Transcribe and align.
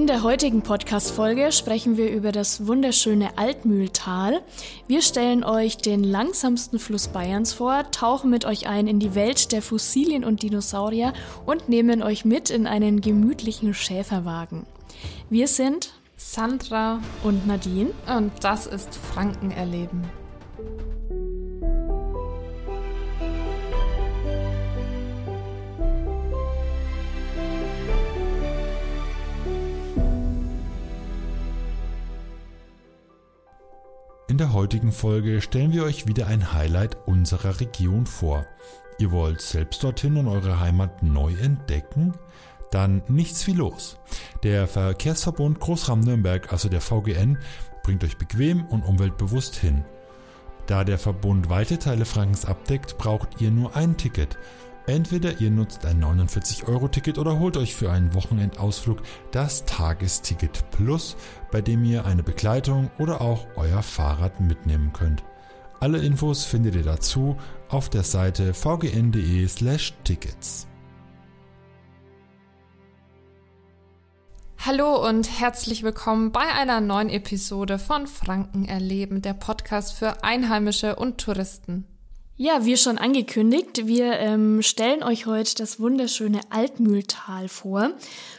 In 0.00 0.06
der 0.06 0.22
heutigen 0.22 0.62
Podcast-Folge 0.62 1.52
sprechen 1.52 1.98
wir 1.98 2.10
über 2.10 2.32
das 2.32 2.66
wunderschöne 2.66 3.36
Altmühltal. 3.36 4.40
Wir 4.86 5.02
stellen 5.02 5.44
euch 5.44 5.76
den 5.76 6.02
langsamsten 6.02 6.78
Fluss 6.78 7.08
Bayerns 7.08 7.52
vor, 7.52 7.84
tauchen 7.90 8.30
mit 8.30 8.46
euch 8.46 8.66
ein 8.66 8.86
in 8.86 8.98
die 8.98 9.14
Welt 9.14 9.52
der 9.52 9.60
Fossilien 9.60 10.24
und 10.24 10.42
Dinosaurier 10.42 11.12
und 11.44 11.68
nehmen 11.68 12.02
euch 12.02 12.24
mit 12.24 12.48
in 12.48 12.66
einen 12.66 13.02
gemütlichen 13.02 13.74
Schäferwagen. 13.74 14.64
Wir 15.28 15.48
sind 15.48 15.92
Sandra 16.16 17.00
und 17.22 17.46
Nadine 17.46 17.90
und 18.06 18.32
das 18.40 18.66
ist 18.66 18.94
Franken 18.94 19.50
erleben. 19.50 20.08
Der 34.40 34.54
heutigen 34.54 34.90
Folge 34.90 35.42
stellen 35.42 35.74
wir 35.74 35.84
euch 35.84 36.06
wieder 36.06 36.26
ein 36.26 36.54
Highlight 36.54 36.96
unserer 37.06 37.60
Region 37.60 38.06
vor. 38.06 38.46
Ihr 38.98 39.12
wollt 39.12 39.42
selbst 39.42 39.84
dorthin 39.84 40.16
und 40.16 40.28
eure 40.28 40.58
Heimat 40.58 41.02
neu 41.02 41.34
entdecken? 41.34 42.14
Dann 42.70 43.02
nichts 43.06 43.46
wie 43.46 43.52
los. 43.52 43.98
Der 44.42 44.66
Verkehrsverbund 44.66 45.60
Großraum-Nürnberg, 45.60 46.50
also 46.54 46.70
der 46.70 46.80
VGN, 46.80 47.36
bringt 47.82 48.02
euch 48.02 48.16
bequem 48.16 48.64
und 48.64 48.82
umweltbewusst 48.82 49.56
hin. 49.56 49.84
Da 50.66 50.84
der 50.84 50.98
Verbund 50.98 51.50
weite 51.50 51.78
Teile 51.78 52.06
Frankens 52.06 52.46
abdeckt, 52.46 52.96
braucht 52.96 53.42
ihr 53.42 53.50
nur 53.50 53.76
ein 53.76 53.98
Ticket. 53.98 54.38
Entweder 54.90 55.40
ihr 55.40 55.50
nutzt 55.52 55.86
ein 55.86 56.02
49-Euro-Ticket 56.02 57.16
oder 57.16 57.38
holt 57.38 57.56
euch 57.56 57.76
für 57.76 57.92
einen 57.92 58.12
Wochenendausflug 58.12 59.00
das 59.30 59.64
Tagesticket 59.64 60.68
Plus, 60.72 61.16
bei 61.52 61.60
dem 61.60 61.84
ihr 61.84 62.06
eine 62.06 62.24
Begleitung 62.24 62.90
oder 62.98 63.20
auch 63.20 63.46
euer 63.54 63.84
Fahrrad 63.84 64.40
mitnehmen 64.40 64.92
könnt. 64.92 65.22
Alle 65.78 65.98
Infos 65.98 66.44
findet 66.44 66.74
ihr 66.74 66.82
dazu 66.82 67.36
auf 67.68 67.88
der 67.88 68.02
Seite 68.02 68.52
vgn.de/tickets. 68.52 70.66
Hallo 74.58 75.08
und 75.08 75.38
herzlich 75.38 75.84
willkommen 75.84 76.32
bei 76.32 76.52
einer 76.52 76.80
neuen 76.80 77.10
Episode 77.10 77.78
von 77.78 78.08
Franken 78.08 78.64
erleben, 78.64 79.22
der 79.22 79.34
Podcast 79.34 79.92
für 79.92 80.24
Einheimische 80.24 80.96
und 80.96 81.18
Touristen. 81.18 81.86
Ja, 82.42 82.64
wie 82.64 82.78
schon 82.78 82.96
angekündigt, 82.96 83.86
wir 83.86 84.14
ähm, 84.14 84.62
stellen 84.62 85.02
euch 85.02 85.26
heute 85.26 85.56
das 85.56 85.78
wunderschöne 85.78 86.40
Altmühltal 86.48 87.48
vor. 87.48 87.90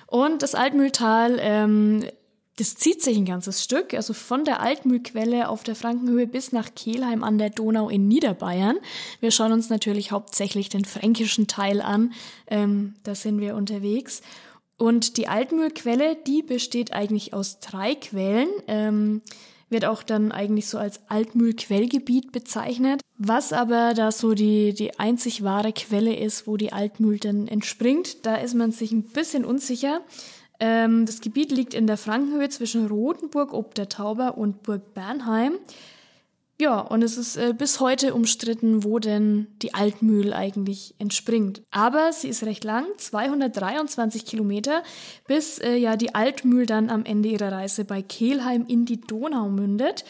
Und 0.07 0.41
das 0.41 0.55
Altmühltal, 0.55 1.37
ähm, 1.39 2.05
das 2.57 2.73
zieht 2.77 3.03
sich 3.03 3.15
ein 3.15 3.27
ganzes 3.27 3.63
Stück, 3.63 3.93
also 3.93 4.13
von 4.13 4.43
der 4.43 4.59
Altmühlquelle 4.59 5.49
auf 5.49 5.61
der 5.61 5.75
Frankenhöhe 5.75 6.25
bis 6.25 6.51
nach 6.51 6.73
Kelheim 6.73 7.23
an 7.23 7.37
der 7.37 7.51
Donau 7.51 7.89
in 7.89 8.07
Niederbayern. 8.07 8.77
Wir 9.19 9.29
schauen 9.29 9.51
uns 9.51 9.69
natürlich 9.69 10.11
hauptsächlich 10.11 10.69
den 10.69 10.83
fränkischen 10.83 11.45
Teil 11.45 11.79
an, 11.79 12.11
ähm, 12.47 12.95
da 13.03 13.13
sind 13.13 13.39
wir 13.39 13.55
unterwegs. 13.55 14.23
Und 14.77 15.17
die 15.17 15.27
Altmühlquelle, 15.27 16.17
die 16.25 16.41
besteht 16.41 16.91
eigentlich 16.91 17.35
aus 17.35 17.59
drei 17.59 17.93
Quellen. 17.93 18.49
Ähm, 18.67 19.21
wird 19.71 19.85
auch 19.85 20.03
dann 20.03 20.31
eigentlich 20.31 20.67
so 20.67 20.77
als 20.77 21.01
Altmühl-Quellgebiet 21.07 22.31
bezeichnet, 22.31 23.01
was 23.17 23.53
aber 23.53 23.93
da 23.93 24.11
so 24.11 24.33
die, 24.33 24.73
die 24.73 24.99
einzig 24.99 25.43
wahre 25.43 25.73
Quelle 25.73 26.15
ist, 26.15 26.47
wo 26.47 26.57
die 26.57 26.73
Altmühl 26.73 27.19
dann 27.19 27.47
entspringt. 27.47 28.25
Da 28.25 28.35
ist 28.35 28.53
man 28.53 28.71
sich 28.71 28.91
ein 28.91 29.03
bisschen 29.03 29.45
unsicher. 29.45 30.01
Ähm, 30.59 31.05
das 31.05 31.21
Gebiet 31.21 31.51
liegt 31.51 31.73
in 31.73 31.87
der 31.87 31.97
Frankenhöhe 31.97 32.49
zwischen 32.49 32.87
Rothenburg 32.87 33.53
ob 33.53 33.73
der 33.73 33.89
Tauber 33.89 34.37
und 34.37 34.63
Burg 34.63 34.93
Bernheim. 34.93 35.53
Ja, 36.61 36.79
und 36.79 37.01
es 37.01 37.17
ist 37.17 37.37
äh, 37.37 37.55
bis 37.57 37.79
heute 37.79 38.13
umstritten, 38.13 38.83
wo 38.83 38.99
denn 38.99 39.47
die 39.63 39.73
Altmühl 39.73 40.31
eigentlich 40.31 40.93
entspringt. 40.99 41.63
Aber 41.71 42.13
sie 42.13 42.27
ist 42.27 42.43
recht 42.43 42.63
lang, 42.63 42.85
223 42.97 44.27
Kilometer, 44.27 44.83
bis 45.27 45.57
äh, 45.57 45.73
ja 45.75 45.97
die 45.97 46.13
Altmühl 46.13 46.67
dann 46.67 46.91
am 46.91 47.03
Ende 47.03 47.29
ihrer 47.29 47.51
Reise 47.51 47.83
bei 47.83 48.03
Kelheim 48.03 48.67
in 48.67 48.85
die 48.85 49.01
Donau 49.01 49.49
mündet. 49.49 50.05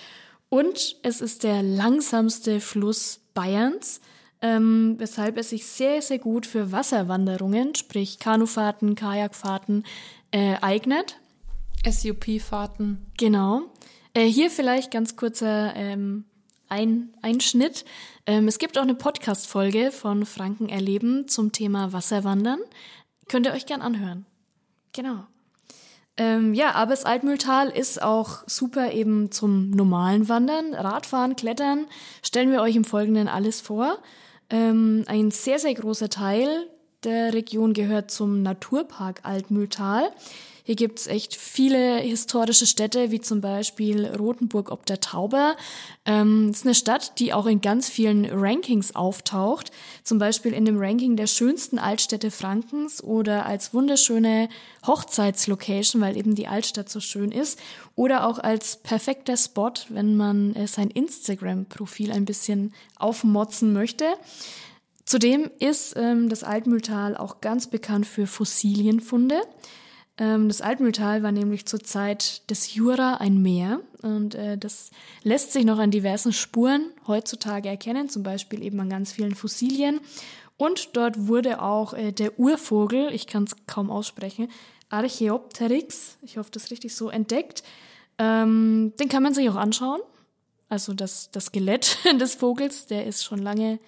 Und 0.49 0.97
es 1.03 1.21
ist 1.21 1.43
der 1.43 1.63
langsamste 1.63 2.59
Fluss 2.59 3.21
Bayerns, 3.33 4.01
ähm, 4.41 4.95
weshalb 4.97 5.37
es 5.37 5.51
sich 5.51 5.65
sehr, 5.65 6.01
sehr 6.01 6.19
gut 6.19 6.45
für 6.45 6.73
Wasserwanderungen, 6.73 7.75
sprich 7.75 8.19
Kanufahrten, 8.19 8.95
Kajakfahrten, 8.95 9.85
äh, 10.31 10.55
eignet. 10.59 11.15
SUP-Fahrten. 11.89 13.05
Genau. 13.17 13.71
Äh, 14.13 14.25
hier 14.25 14.51
vielleicht 14.51 14.91
ganz 14.91 15.15
kurzer 15.15 15.73
ähm, 15.77 16.25
ein, 16.71 17.13
ein 17.21 17.41
Schnitt. 17.41 17.85
Ähm, 18.25 18.47
es 18.47 18.57
gibt 18.57 18.77
auch 18.77 18.83
eine 18.83 18.95
Podcast-Folge 18.95 19.91
von 19.91 20.25
Franken 20.25 20.69
erleben 20.69 21.27
zum 21.27 21.51
Thema 21.51 21.93
Wasserwandern. 21.93 22.59
Könnt 23.27 23.45
ihr 23.45 23.53
euch 23.53 23.65
gern 23.65 23.81
anhören. 23.81 24.25
Genau. 24.93 25.25
Ähm, 26.17 26.53
ja, 26.53 26.71
aber 26.71 26.91
das 26.91 27.05
Altmühltal 27.05 27.69
ist 27.69 28.01
auch 28.01 28.43
super 28.47 28.91
eben 28.91 29.31
zum 29.31 29.71
normalen 29.71 30.29
Wandern, 30.29 30.73
Radfahren, 30.73 31.35
Klettern. 31.35 31.85
Stellen 32.23 32.51
wir 32.51 32.61
euch 32.61 32.75
im 32.75 32.85
Folgenden 32.85 33.27
alles 33.27 33.61
vor. 33.61 33.97
Ähm, 34.49 35.03
ein 35.07 35.31
sehr, 35.31 35.59
sehr 35.59 35.73
großer 35.73 36.09
Teil 36.09 36.67
der 37.03 37.33
Region 37.33 37.73
gehört 37.73 38.11
zum 38.11 38.43
Naturpark 38.43 39.21
Altmühltal. 39.23 40.11
Hier 40.71 40.77
gibt's 40.77 41.05
echt 41.07 41.35
viele 41.35 41.97
historische 41.97 42.65
Städte, 42.65 43.11
wie 43.11 43.19
zum 43.19 43.41
Beispiel 43.41 44.05
Rothenburg 44.05 44.71
ob 44.71 44.85
der 44.85 45.01
Tauber. 45.01 45.57
Ähm, 46.05 46.51
ist 46.51 46.65
eine 46.65 46.75
Stadt, 46.75 47.19
die 47.19 47.33
auch 47.33 47.45
in 47.45 47.59
ganz 47.59 47.89
vielen 47.89 48.25
Rankings 48.25 48.95
auftaucht. 48.95 49.73
Zum 50.05 50.17
Beispiel 50.17 50.53
in 50.53 50.63
dem 50.63 50.77
Ranking 50.79 51.17
der 51.17 51.27
schönsten 51.27 51.77
Altstädte 51.77 52.31
Frankens 52.31 53.03
oder 53.03 53.45
als 53.45 53.73
wunderschöne 53.73 54.47
Hochzeitslocation, 54.87 56.01
weil 56.01 56.15
eben 56.15 56.35
die 56.35 56.47
Altstadt 56.47 56.87
so 56.87 57.01
schön 57.01 57.33
ist. 57.33 57.59
Oder 57.97 58.25
auch 58.25 58.39
als 58.39 58.77
perfekter 58.77 59.35
Spot, 59.35 59.73
wenn 59.89 60.15
man 60.15 60.55
äh, 60.55 60.67
sein 60.67 60.89
Instagram-Profil 60.89 62.13
ein 62.13 62.23
bisschen 62.23 62.73
aufmotzen 62.95 63.73
möchte. 63.73 64.05
Zudem 65.03 65.51
ist 65.59 65.95
ähm, 65.97 66.29
das 66.29 66.45
Altmühltal 66.45 67.17
auch 67.17 67.41
ganz 67.41 67.67
bekannt 67.67 68.07
für 68.07 68.25
Fossilienfunde. 68.25 69.41
Ähm, 70.21 70.47
das 70.47 70.61
Altmühltal 70.61 71.23
war 71.23 71.31
nämlich 71.31 71.65
zur 71.65 71.79
Zeit 71.79 72.47
des 72.51 72.75
Jura 72.75 73.15
ein 73.15 73.41
Meer 73.41 73.81
und 74.03 74.35
äh, 74.35 74.55
das 74.55 74.91
lässt 75.23 75.51
sich 75.51 75.65
noch 75.65 75.79
an 75.79 75.89
diversen 75.89 76.31
Spuren 76.31 76.85
heutzutage 77.07 77.67
erkennen, 77.67 78.07
zum 78.07 78.21
Beispiel 78.21 78.61
eben 78.61 78.79
an 78.79 78.89
ganz 78.89 79.11
vielen 79.11 79.33
Fossilien. 79.33 79.99
Und 80.57 80.95
dort 80.95 81.27
wurde 81.27 81.59
auch 81.59 81.95
äh, 81.95 82.11
der 82.11 82.39
Urvogel, 82.39 83.11
ich 83.11 83.25
kann 83.25 83.45
es 83.45 83.55
kaum 83.65 83.89
aussprechen, 83.89 84.47
Archaeopteryx, 84.89 86.17
ich 86.21 86.37
hoffe, 86.37 86.51
das 86.51 86.69
richtig 86.69 86.93
so, 86.93 87.09
entdeckt. 87.09 87.63
Ähm, 88.19 88.93
den 88.99 89.09
kann 89.09 89.23
man 89.23 89.33
sich 89.33 89.49
auch 89.49 89.55
anschauen. 89.55 90.01
Also 90.69 90.93
das, 90.93 91.31
das 91.31 91.45
Skelett 91.45 91.97
des 92.19 92.35
Vogels, 92.35 92.85
der 92.85 93.07
ist 93.07 93.23
schon 93.23 93.39
lange 93.39 93.79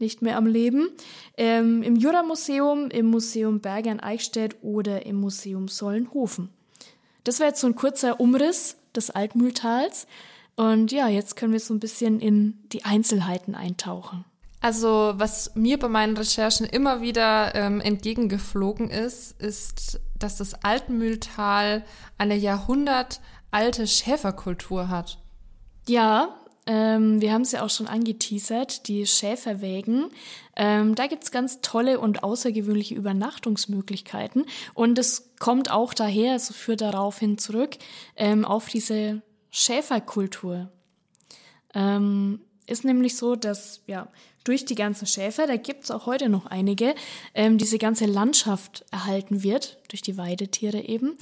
nicht 0.00 0.22
mehr 0.22 0.36
am 0.36 0.46
Leben. 0.46 0.88
Ähm, 1.36 1.82
Im 1.82 1.96
Jura-Museum, 1.96 2.90
im 2.90 3.06
Museum 3.06 3.60
Bergern 3.60 4.00
Eichstätt 4.00 4.56
oder 4.62 5.06
im 5.06 5.16
Museum 5.16 5.68
Sollenhofen. 5.68 6.50
Das 7.24 7.40
war 7.40 7.48
jetzt 7.48 7.60
so 7.60 7.66
ein 7.66 7.74
kurzer 7.74 8.20
Umriss 8.20 8.76
des 8.94 9.10
Altmühltals. 9.10 10.06
Und 10.56 10.92
ja, 10.92 11.08
jetzt 11.08 11.36
können 11.36 11.52
wir 11.52 11.60
so 11.60 11.74
ein 11.74 11.80
bisschen 11.80 12.20
in 12.20 12.58
die 12.72 12.84
Einzelheiten 12.84 13.54
eintauchen. 13.54 14.24
Also, 14.60 15.14
was 15.16 15.54
mir 15.54 15.78
bei 15.78 15.88
meinen 15.88 16.16
Recherchen 16.16 16.66
immer 16.66 17.00
wieder 17.00 17.54
ähm, 17.54 17.80
entgegengeflogen 17.80 18.90
ist, 18.90 19.40
ist, 19.40 20.00
dass 20.18 20.36
das 20.36 20.52
Altmühltal 20.62 21.82
eine 22.18 22.36
jahrhundertalte 22.36 23.86
Schäferkultur 23.86 24.90
hat. 24.90 25.16
Ja, 25.88 26.39
ähm, 26.66 27.20
wir 27.20 27.32
haben 27.32 27.42
es 27.42 27.52
ja 27.52 27.62
auch 27.62 27.70
schon 27.70 27.86
angeteasert, 27.86 28.86
die 28.88 29.06
Schäferwägen. 29.06 30.10
Ähm, 30.56 30.94
da 30.94 31.06
gibt's 31.06 31.30
ganz 31.30 31.60
tolle 31.62 31.98
und 32.00 32.22
außergewöhnliche 32.22 32.94
Übernachtungsmöglichkeiten. 32.94 34.44
Und 34.74 34.98
es 34.98 35.32
kommt 35.38 35.70
auch 35.70 35.94
daher, 35.94 36.32
also 36.32 36.52
führt 36.52 36.82
darauf 36.82 37.18
hin 37.18 37.38
zurück, 37.38 37.76
ähm, 38.16 38.44
auf 38.44 38.68
diese 38.68 39.22
Schäferkultur. 39.50 40.70
Ähm, 41.74 42.40
ist 42.66 42.84
nämlich 42.84 43.16
so, 43.16 43.36
dass 43.36 43.82
ja 43.86 44.08
durch 44.44 44.64
die 44.64 44.74
ganzen 44.74 45.06
Schäfer, 45.06 45.46
da 45.46 45.56
gibt's 45.56 45.90
auch 45.90 46.06
heute 46.06 46.28
noch 46.28 46.46
einige, 46.46 46.94
ähm, 47.34 47.58
diese 47.58 47.78
ganze 47.78 48.06
Landschaft 48.06 48.84
erhalten 48.90 49.42
wird, 49.42 49.78
durch 49.88 50.02
die 50.02 50.16
Weidetiere 50.16 50.80
eben. 50.80 51.16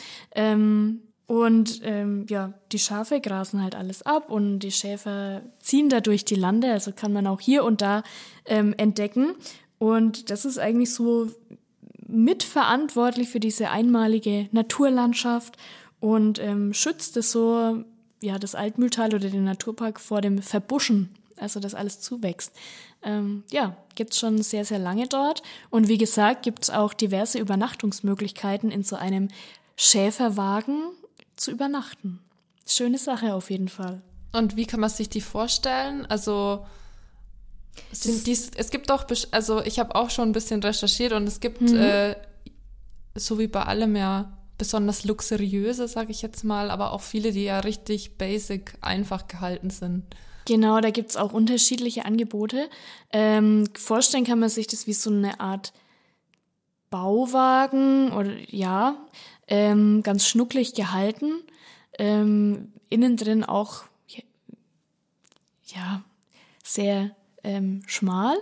Und 1.29 1.83
ähm, 1.85 2.25
ja, 2.31 2.55
die 2.73 2.79
Schafe 2.79 3.21
grasen 3.21 3.63
halt 3.63 3.75
alles 3.75 4.01
ab 4.01 4.31
und 4.31 4.61
die 4.61 4.73
Schäfer 4.73 5.43
ziehen 5.61 5.91
da 5.91 6.01
durch 6.01 6.25
die 6.25 6.37
Lande, 6.37 6.73
also 6.73 6.91
kann 6.91 7.13
man 7.13 7.27
auch 7.27 7.41
hier 7.41 7.65
und 7.65 7.83
da 7.83 8.03
ähm, 8.47 8.75
entdecken. 8.79 9.35
Und 9.79 10.31
das 10.31 10.47
ist 10.47 10.59
eigentlich 10.59 10.95
so 10.95 11.29
mitverantwortlich 12.07 13.29
für 13.29 13.41
diese 13.41 13.69
einmalige 13.69 14.49
Naturlandschaft 14.53 15.59
und 16.01 16.39
ähm, 16.39 16.73
schützt 16.73 17.19
es 17.19 17.31
so, 17.31 17.85
ja, 18.23 18.39
das 18.39 18.55
Altmühltal 18.55 19.15
oder 19.15 19.29
den 19.29 19.45
Naturpark 19.45 20.01
vor 20.01 20.23
dem 20.23 20.41
Verbuschen, 20.41 21.11
also 21.37 21.61
dass 21.61 21.75
alles 21.75 22.01
zuwächst. 22.01 22.57
Ähm, 23.03 23.45
ja, 23.51 23.77
gibt's 23.97 24.19
schon 24.19 24.41
sehr, 24.41 24.65
sehr 24.65 24.79
lange 24.79 25.07
dort. 25.07 25.43
Und 25.69 25.89
wie 25.89 25.99
gesagt, 25.99 26.43
gibt's 26.43 26.71
auch 26.71 26.95
diverse 26.95 27.39
Übernachtungsmöglichkeiten 27.39 28.71
in 28.71 28.83
so 28.83 28.97
einem 28.97 29.29
Schäferwagen 29.77 30.81
zu 31.41 31.51
übernachten. 31.51 32.21
Schöne 32.67 32.99
Sache 32.99 33.35
auf 33.35 33.51
jeden 33.51 33.69
Fall. 33.69 34.03
Und 34.33 34.57
wie 34.57 34.67
kann 34.67 34.81
man 34.81 34.91
sich 34.91 35.09
die 35.09 35.21
vorstellen? 35.21 36.05
Also 36.07 36.67
sind 37.93 38.27
dies, 38.27 38.51
es 38.57 38.71
gibt 38.71 38.91
doch, 38.91 39.07
also 39.31 39.63
ich 39.63 39.79
habe 39.79 39.95
auch 39.95 40.11
schon 40.11 40.29
ein 40.29 40.33
bisschen 40.33 40.63
recherchiert 40.63 41.13
und 41.13 41.27
es 41.27 41.41
gibt, 41.41 41.61
mhm. 41.61 41.77
äh, 41.77 42.17
so 43.15 43.39
wie 43.39 43.47
bei 43.47 43.63
allem 43.63 43.97
ja, 43.97 44.37
besonders 44.59 45.05
luxuriöse, 45.05 45.89
sage 45.89 46.11
ich 46.11 46.21
jetzt 46.21 46.45
mal, 46.45 46.71
aber 46.71 46.93
auch 46.93 47.01
viele, 47.01 47.33
die 47.33 47.45
ja 47.45 47.61
richtig 47.61 48.19
basic, 48.19 48.75
einfach 48.81 49.29
gehalten 49.29 49.71
sind. 49.71 50.05
Genau, 50.45 50.81
da 50.81 50.91
gibt's 50.91 51.17
auch 51.17 51.33
unterschiedliche 51.33 52.05
Angebote. 52.05 52.69
Ähm, 53.13 53.69
vorstellen 53.75 54.25
kann 54.25 54.39
man 54.39 54.49
sich 54.49 54.67
das 54.67 54.87
wie 54.87 54.95
so 54.95 55.11
eine 55.11 55.41
Art 55.41 55.73
Bauwagen 56.91 58.13
oder 58.13 58.33
ja, 58.49 58.97
ähm, 59.49 60.03
ganz 60.03 60.27
schnucklig 60.27 60.75
gehalten. 60.75 61.33
Ähm, 61.99 62.73
innen 62.89 63.17
drin 63.17 63.45
auch 63.45 63.85
ja 65.65 66.03
sehr 66.65 67.11
ähm, 67.45 67.83
schmal. 67.87 68.37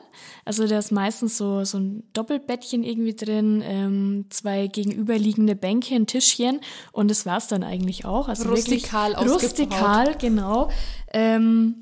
Also 0.44 0.66
da 0.66 0.78
ist 0.78 0.90
meistens 0.90 1.36
so, 1.36 1.64
so 1.64 1.78
ein 1.78 2.02
Doppelbettchen 2.12 2.82
irgendwie 2.82 3.14
drin, 3.14 3.62
ähm, 3.64 4.26
zwei 4.30 4.66
gegenüberliegende 4.66 5.54
Bänke, 5.54 5.94
ein 5.94 6.06
Tischchen 6.06 6.60
und 6.92 7.10
das 7.10 7.26
war's 7.26 7.48
dann 7.48 7.62
eigentlich 7.62 8.04
auch. 8.04 8.28
Also 8.28 8.48
rustikal 8.48 9.12
wirklich 9.12 9.30
rustikal, 9.30 10.16
genau. 10.16 10.70
Ähm, 11.12 11.74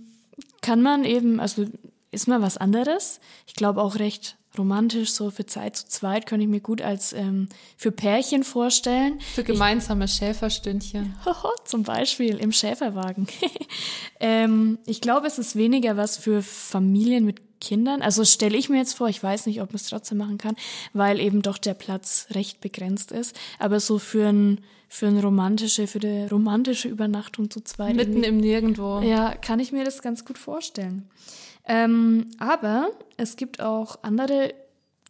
kann 0.61 0.83
man 0.83 1.05
eben, 1.05 1.41
also 1.41 1.67
ist 2.11 2.29
mal 2.29 2.43
was 2.43 2.57
anderes. 2.57 3.21
Ich 3.47 3.55
glaube 3.55 3.83
auch 3.83 3.97
recht 3.97 4.37
romantisch, 4.59 5.13
so 5.13 5.31
für 5.31 5.47
Zeit 5.47 5.77
zu 5.77 5.89
zweit, 5.89 6.27
könnte 6.27 6.45
ich 6.45 6.51
mir 6.51 6.61
gut 6.61 6.83
als 6.83 7.13
ähm, 7.13 7.49
für 7.77 7.93
Pärchen 7.93 8.45
vorstellen. 8.45 9.21
Für 9.35 9.45
gemeinsame 9.45 10.07
ich, 10.07 10.13
Schäferstündchen. 10.13 11.15
Zum 11.65 11.83
Beispiel 11.83 12.37
im 12.37 12.53
Schäferwagen. 12.53 13.27
ähm, 14.21 14.79
ich 14.87 15.01
glaube, 15.01 15.27
es 15.27 15.39
ist 15.39 15.57
weniger 15.57 15.97
was 15.97 16.17
für 16.17 16.43
Familien 16.43 17.25
mit 17.25 17.61
Kindern. 17.61 18.03
Also 18.03 18.25
stelle 18.25 18.57
ich 18.57 18.69
mir 18.69 18.79
jetzt 18.79 18.95
vor, 18.95 19.09
ich 19.09 19.23
weiß 19.23 19.47
nicht, 19.47 19.61
ob 19.61 19.71
man 19.71 19.77
es 19.77 19.89
trotzdem 19.89 20.19
machen 20.19 20.39
kann, 20.39 20.57
weil 20.93 21.21
eben 21.21 21.43
doch 21.43 21.59
der 21.59 21.75
Platz 21.75 22.27
recht 22.33 22.61
begrenzt 22.61 23.11
ist. 23.11 23.37
Aber 23.59 23.81
so 23.81 23.99
für 23.99 24.29
ein 24.29 24.61
für 24.87 25.09
eine 25.09 25.23
romantische, 25.23 25.89
für 25.89 25.99
eine 25.99 26.31
romantische 26.31 26.87
Übernachtung 26.87 27.51
zu 27.51 27.61
zweit. 27.63 27.97
Mitten 27.97 28.23
im 28.23 28.37
Nirgendwo. 28.37 29.01
Ja, 29.01 29.35
kann 29.35 29.59
ich 29.59 29.73
mir 29.73 29.85
das 29.85 30.03
ganz 30.03 30.25
gut 30.25 30.39
vorstellen. 30.39 31.09
Ähm, 31.67 32.31
aber 32.39 32.91
es 33.17 33.37
gibt 33.37 33.61
auch 33.61 33.99
andere 34.03 34.55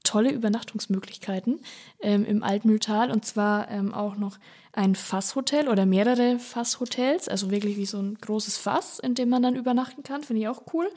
tolle 0.05 0.31
Übernachtungsmöglichkeiten 0.31 1.61
ähm, 2.01 2.25
im 2.25 2.43
Altmühltal 2.43 3.11
und 3.11 3.25
zwar 3.25 3.71
ähm, 3.71 3.93
auch 3.93 4.17
noch 4.17 4.39
ein 4.73 4.95
Fasshotel 4.95 5.69
oder 5.69 5.87
mehrere 5.87 6.39
Fasshotels, 6.39 7.29
also 7.29 7.51
wirklich 7.51 7.77
wie 7.77 7.87
so 7.87 7.99
ein 7.99 8.17
großes 8.21 8.59
Fass, 8.59 8.99
in 8.99 9.15
dem 9.15 9.29
man 9.29 9.43
dann 9.43 9.55
übernachten 9.57 10.03
kann, 10.03 10.23
finde 10.23 10.43
ich 10.43 10.49
auch 10.49 10.63
cool. 10.73 10.91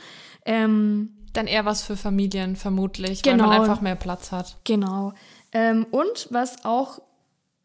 Ähm, 0.46 1.14
dann 1.34 1.48
eher 1.48 1.66
was 1.66 1.84
für 1.84 1.96
Familien 1.96 2.56
vermutlich, 2.56 3.22
genau, 3.22 3.44
weil 3.44 3.50
man 3.50 3.62
einfach 3.62 3.82
mehr 3.82 3.96
Platz 3.96 4.32
hat. 4.32 4.58
Genau. 4.64 5.14
Ähm, 5.54 5.86
und 5.92 6.28
was 6.32 6.66
auch 6.66 7.00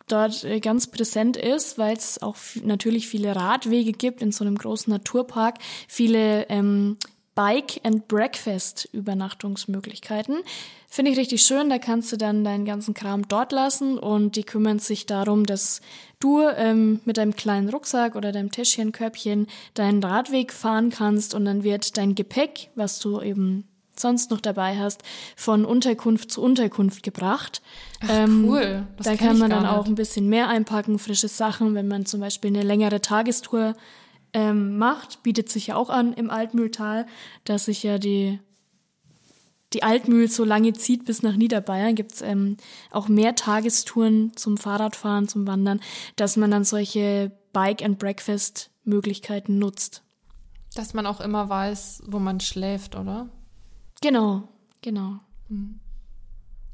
dort 0.06 0.44
äh, 0.44 0.60
ganz 0.60 0.88
präsent 0.88 1.36
ist, 1.36 1.78
weil 1.78 1.96
es 1.96 2.20
auch 2.20 2.36
natürlich 2.62 3.08
viele 3.08 3.34
Radwege 3.34 3.92
gibt 3.92 4.20
in 4.20 4.32
so 4.32 4.44
einem 4.44 4.58
großen 4.58 4.92
Naturpark, 4.92 5.56
viele 5.88 6.48
ähm, 6.50 6.98
Bike 7.34 7.80
and 7.82 8.08
Breakfast 8.08 8.88
Übernachtungsmöglichkeiten. 8.92 10.36
Finde 10.88 11.12
ich 11.12 11.18
richtig 11.18 11.42
schön. 11.42 11.70
Da 11.70 11.78
kannst 11.78 12.12
du 12.12 12.16
dann 12.18 12.44
deinen 12.44 12.66
ganzen 12.66 12.92
Kram 12.92 13.26
dort 13.26 13.52
lassen 13.52 13.98
und 13.98 14.36
die 14.36 14.44
kümmern 14.44 14.78
sich 14.78 15.06
darum, 15.06 15.46
dass 15.46 15.80
du 16.20 16.42
ähm, 16.42 17.00
mit 17.04 17.16
deinem 17.16 17.34
kleinen 17.34 17.70
Rucksack 17.70 18.16
oder 18.16 18.32
deinem 18.32 18.50
Täschchenkörbchen 18.50 19.46
deinen 19.74 20.04
Radweg 20.04 20.52
fahren 20.52 20.90
kannst 20.90 21.34
und 21.34 21.46
dann 21.46 21.64
wird 21.64 21.96
dein 21.96 22.14
Gepäck, 22.14 22.68
was 22.74 22.98
du 22.98 23.20
eben 23.22 23.66
sonst 23.96 24.30
noch 24.30 24.40
dabei 24.40 24.78
hast, 24.78 25.02
von 25.36 25.64
Unterkunft 25.64 26.30
zu 26.30 26.42
Unterkunft 26.42 27.02
gebracht. 27.02 27.62
Ach, 28.02 28.08
ähm, 28.10 28.46
cool. 28.48 28.86
Das 28.96 29.06
da 29.06 29.16
kann 29.16 29.38
man 29.38 29.50
dann 29.50 29.66
auch 29.66 29.86
ein 29.86 29.94
bisschen 29.94 30.28
mehr 30.28 30.48
einpacken, 30.48 30.98
frische 30.98 31.28
Sachen, 31.28 31.74
wenn 31.74 31.88
man 31.88 32.06
zum 32.06 32.20
Beispiel 32.20 32.50
eine 32.50 32.62
längere 32.62 33.00
Tagestour 33.00 33.74
ähm, 34.32 34.78
macht, 34.78 35.22
bietet 35.22 35.48
sich 35.48 35.68
ja 35.68 35.76
auch 35.76 35.90
an 35.90 36.12
im 36.12 36.30
Altmühltal, 36.30 37.06
dass 37.44 37.66
sich 37.66 37.82
ja 37.82 37.98
die 37.98 38.40
die 39.72 39.82
Altmühl 39.82 40.28
so 40.28 40.44
lange 40.44 40.74
zieht 40.74 41.06
bis 41.06 41.22
nach 41.22 41.36
Niederbayern, 41.36 41.94
gibt's 41.94 42.20
ähm, 42.20 42.58
auch 42.90 43.08
mehr 43.08 43.34
Tagestouren 43.34 44.36
zum 44.36 44.58
Fahrradfahren, 44.58 45.28
zum 45.28 45.46
Wandern, 45.46 45.80
dass 46.16 46.36
man 46.36 46.50
dann 46.50 46.64
solche 46.64 47.32
Bike-and-Breakfast-Möglichkeiten 47.52 49.58
nutzt. 49.58 50.02
Dass 50.74 50.94
man 50.94 51.06
auch 51.06 51.20
immer 51.20 51.48
weiß, 51.48 52.02
wo 52.06 52.18
man 52.18 52.40
schläft, 52.40 52.96
oder? 52.96 53.28
Genau, 54.00 54.48
genau. 54.80 55.20
Hm. 55.48 55.78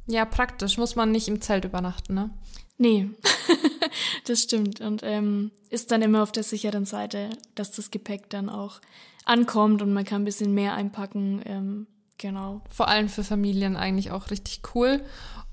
Ja, 0.06 0.25
praktisch. 0.25 0.78
Muss 0.78 0.96
man 0.96 1.12
nicht 1.12 1.28
im 1.28 1.40
Zelt 1.40 1.64
übernachten, 1.64 2.14
ne? 2.14 2.31
Nee, 2.78 3.10
das 4.25 4.42
stimmt. 4.42 4.80
Und 4.80 5.02
ähm, 5.02 5.50
ist 5.69 5.90
dann 5.90 6.00
immer 6.00 6.22
auf 6.22 6.32
der 6.32 6.44
sicheren 6.44 6.86
Seite, 6.86 7.30
dass 7.56 7.72
das 7.72 7.90
Gepäck 7.90 8.30
dann 8.30 8.48
auch 8.48 8.80
ankommt 9.25 9.82
und 9.82 9.92
man 9.92 10.04
kann 10.04 10.22
ein 10.22 10.25
bisschen 10.25 10.54
mehr 10.54 10.75
einpacken. 10.75 11.42
Ähm, 11.44 11.86
genau. 12.16 12.62
Vor 12.70 12.88
allem 12.88 13.08
für 13.08 13.25
Familien 13.25 13.76
eigentlich 13.76 14.12
auch 14.12 14.30
richtig 14.30 14.62
cool. 14.75 15.02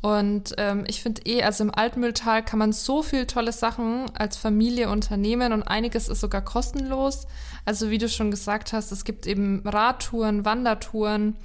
Und 0.01 0.54
ähm, 0.60 0.83
ich 0.88 1.01
finde 1.01 1.24
eh, 1.25 1.42
also 1.42 1.63
im 1.63 1.74
Altmühltal 1.74 2.45
kann 2.45 2.60
man 2.60 2.74
so 2.74 3.01
viel 3.01 3.25
tolle 3.25 3.51
Sachen 3.51 4.16
als 4.16 4.38
Familie 4.38 4.92
unternehmen 4.92 5.51
und 5.51 5.63
einiges 5.63 6.10
ist 6.10 6.22
sogar 6.22 6.44
kostenlos. 6.44 7.25
Also 7.66 7.89
wie 7.89 7.98
du 7.98 8.07
schon 8.07 8.30
gesagt 8.30 8.72
hast, 8.72 8.92
es 8.92 9.04
gibt 9.04 9.25
eben 9.25 9.63
Radtouren, 9.66 10.45
Wandertouren. 10.45 11.38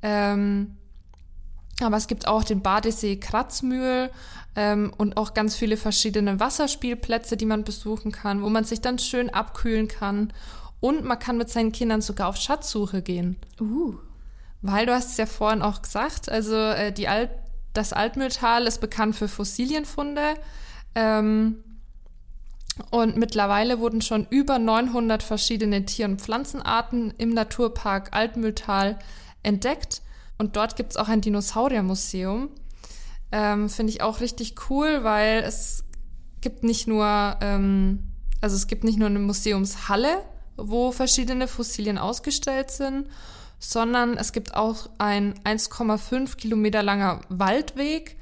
Ähm, 0.00 0.77
aber 1.80 1.96
es 1.96 2.06
gibt 2.06 2.26
auch 2.26 2.44
den 2.44 2.62
Badesee 2.62 3.16
Kratzmühl 3.16 4.10
ähm, 4.56 4.92
und 4.96 5.16
auch 5.16 5.34
ganz 5.34 5.54
viele 5.54 5.76
verschiedene 5.76 6.40
Wasserspielplätze, 6.40 7.36
die 7.36 7.46
man 7.46 7.64
besuchen 7.64 8.12
kann, 8.12 8.42
wo 8.42 8.48
man 8.48 8.64
sich 8.64 8.80
dann 8.80 8.98
schön 8.98 9.30
abkühlen 9.30 9.88
kann. 9.88 10.32
Und 10.80 11.04
man 11.04 11.18
kann 11.18 11.38
mit 11.38 11.48
seinen 11.50 11.72
Kindern 11.72 12.00
sogar 12.00 12.28
auf 12.28 12.36
Schatzsuche 12.36 13.02
gehen. 13.02 13.36
Uh. 13.60 13.96
Weil 14.62 14.86
du 14.86 14.94
hast 14.94 15.12
es 15.12 15.16
ja 15.16 15.26
vorhin 15.26 15.62
auch 15.62 15.82
gesagt, 15.82 16.28
also 16.28 16.56
äh, 16.56 16.92
die 16.92 17.08
Alt, 17.08 17.30
das 17.74 17.92
Altmühltal 17.92 18.66
ist 18.66 18.80
bekannt 18.80 19.14
für 19.14 19.28
Fossilienfunde. 19.28 20.34
Ähm, 20.94 21.62
und 22.90 23.16
mittlerweile 23.16 23.80
wurden 23.80 24.02
schon 24.02 24.26
über 24.30 24.58
900 24.58 25.22
verschiedene 25.22 25.84
Tier- 25.84 26.06
und 26.06 26.20
Pflanzenarten 26.20 27.12
im 27.18 27.30
Naturpark 27.30 28.10
Altmühltal 28.12 28.98
entdeckt. 29.42 30.02
Und 30.38 30.56
dort 30.56 30.76
gibt 30.76 30.92
es 30.92 30.96
auch 30.96 31.08
ein 31.08 31.20
Dinosauriermuseum. 31.20 32.50
Ähm, 33.30 33.68
Finde 33.68 33.92
ich 33.92 34.02
auch 34.02 34.20
richtig 34.20 34.54
cool, 34.70 35.04
weil 35.04 35.42
es 35.42 35.84
gibt 36.40 36.62
nicht 36.64 36.86
nur, 36.86 37.36
ähm, 37.40 38.04
also 38.40 38.56
es 38.56 38.68
gibt 38.68 38.84
nicht 38.84 38.98
nur 38.98 39.08
eine 39.08 39.18
Museumshalle, 39.18 40.22
wo 40.56 40.92
verschiedene 40.92 41.48
Fossilien 41.48 41.98
ausgestellt 41.98 42.70
sind, 42.70 43.08
sondern 43.58 44.16
es 44.16 44.32
gibt 44.32 44.54
auch 44.54 44.88
ein 44.98 45.34
1,5 45.44 46.36
Kilometer 46.36 46.82
langer 46.82 47.20
Waldweg, 47.28 48.16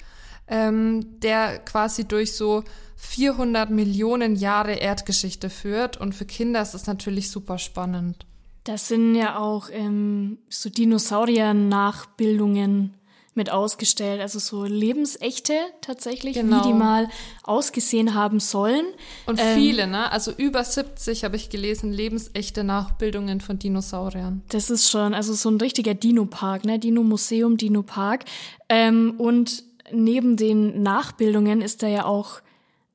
ähm, 0.49 1.21
der 1.21 1.59
quasi 1.59 2.07
durch 2.07 2.35
so 2.35 2.65
400 2.97 3.71
Millionen 3.71 4.37
Jahre 4.37 4.75
Erdgeschichte 4.75 5.51
führt. 5.51 5.99
Und 5.99 6.15
für 6.15 6.25
Kinder 6.25 6.63
ist 6.63 6.73
das 6.73 6.87
natürlich 6.87 7.31
super 7.31 7.59
spannend. 7.59 8.27
Das 8.67 8.89
sind 8.89 9.15
ja 9.15 9.39
auch 9.39 9.71
ähm, 9.71 10.37
so 10.49 10.69
Dinosaurier-Nachbildungen 10.69 12.95
mit 13.35 13.53
ausgestellt, 13.53 14.21
also 14.21 14.41
so 14.41 14.65
lebensechte 14.65 15.55
tatsächlich, 15.83 16.35
genau. 16.35 16.65
wie 16.65 16.69
die 16.69 16.75
mal 16.75 17.09
ausgesehen 17.45 18.15
haben 18.15 18.41
sollen. 18.41 18.85
Und 19.27 19.39
ähm, 19.41 19.55
viele, 19.55 19.87
ne? 19.87 20.11
Also 20.11 20.33
über 20.33 20.65
70 20.65 21.23
habe 21.23 21.37
ich 21.37 21.49
gelesen, 21.49 21.93
lebensechte 21.93 22.65
Nachbildungen 22.65 23.41
von 23.41 23.61
Dinosauriern. 23.61 24.43
Das 24.49 24.69
ist 24.69 24.91
schon, 24.91 25.15
also 25.15 25.33
so 25.35 25.49
ein 25.49 25.61
richtiger 25.61 25.95
Dino-Park, 25.95 26.65
ne? 26.65 26.81
Dino-Museum, 26.81 27.59
Dino-Park. 27.59 28.25
Ähm, 28.69 29.15
und 29.19 29.63
neben 29.93 30.37
den 30.37 30.83
Nachbildungen 30.83 31.61
ist 31.61 31.85
da 31.85 31.87
ja 31.87 32.05
auch 32.05 32.41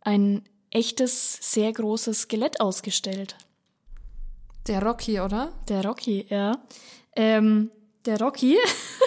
ein 0.01 0.41
echtes, 0.69 1.37
sehr 1.39 1.71
großes 1.71 2.23
Skelett 2.23 2.59
ausgestellt. 2.59 3.37
Der 4.67 4.83
Rocky, 4.83 5.19
oder? 5.19 5.51
Der 5.67 5.83
Rocky, 5.83 6.25
ja. 6.29 6.59
Ähm, 7.15 7.71
der 8.05 8.19
Rocky, 8.19 8.57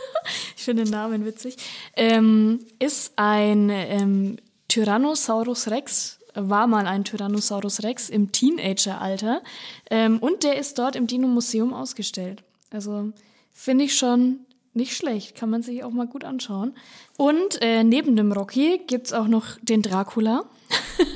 ich 0.56 0.62
finde 0.62 0.84
den 0.84 0.90
Namen 0.90 1.24
witzig, 1.24 1.56
ähm, 1.96 2.60
ist 2.78 3.12
ein 3.16 3.70
ähm, 3.70 4.36
Tyrannosaurus 4.68 5.68
Rex 5.68 6.18
war 6.34 6.66
mal 6.66 6.86
ein 6.86 7.04
Tyrannosaurus 7.04 7.82
Rex 7.84 8.08
im 8.08 8.32
Teenageralter 8.32 9.42
ähm, 9.90 10.18
und 10.18 10.42
der 10.42 10.58
ist 10.58 10.78
dort 10.78 10.96
im 10.96 11.06
Dino-Museum 11.06 11.72
ausgestellt. 11.72 12.42
Also 12.72 13.12
finde 13.52 13.84
ich 13.84 13.96
schon 13.96 14.40
nicht 14.72 14.96
schlecht, 14.96 15.36
kann 15.36 15.50
man 15.50 15.62
sich 15.62 15.84
auch 15.84 15.92
mal 15.92 16.08
gut 16.08 16.24
anschauen. 16.24 16.74
Und 17.16 17.62
äh, 17.62 17.84
neben 17.84 18.16
dem 18.16 18.32
Rocky 18.32 18.80
gibt's 18.88 19.12
auch 19.12 19.28
noch 19.28 19.44
den 19.62 19.82
Dracula. 19.82 20.44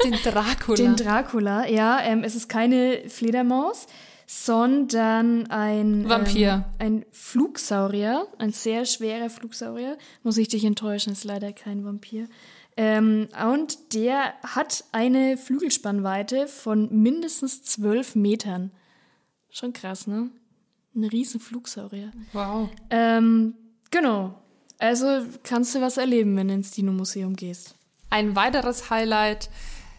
Den 0.04 0.12
Dracula. 0.12 0.76
den 0.76 0.94
Dracula, 0.94 1.66
ja. 1.66 2.00
Ähm, 2.00 2.22
es 2.22 2.36
ist 2.36 2.48
keine 2.48 3.02
Fledermaus, 3.08 3.88
sondern 4.30 5.46
ein 5.46 6.06
Vampir. 6.06 6.66
Ähm, 6.78 6.86
ein 6.86 7.04
Flugsaurier, 7.12 8.26
ein 8.36 8.52
sehr 8.52 8.84
schwerer 8.84 9.30
Flugsaurier. 9.30 9.96
Muss 10.22 10.36
ich 10.36 10.48
dich 10.48 10.66
enttäuschen, 10.66 11.14
ist 11.14 11.24
leider 11.24 11.50
kein 11.54 11.82
Vampir. 11.82 12.28
Ähm, 12.76 13.28
und 13.50 13.94
der 13.94 14.34
hat 14.42 14.84
eine 14.92 15.38
Flügelspannweite 15.38 16.46
von 16.46 16.90
mindestens 16.92 17.62
zwölf 17.62 18.14
Metern. 18.14 18.70
Schon 19.48 19.72
krass, 19.72 20.06
ne? 20.06 20.28
Ein 20.94 21.04
riesen 21.04 21.40
Flugsaurier. 21.40 22.12
Wow. 22.34 22.68
Ähm, 22.90 23.54
genau. 23.90 24.34
Also 24.78 25.24
kannst 25.42 25.74
du 25.74 25.80
was 25.80 25.96
erleben, 25.96 26.36
wenn 26.36 26.48
du 26.48 26.54
ins 26.54 26.72
Dino-Museum 26.72 27.34
gehst. 27.34 27.76
Ein 28.10 28.36
weiteres 28.36 28.90
Highlight 28.90 29.48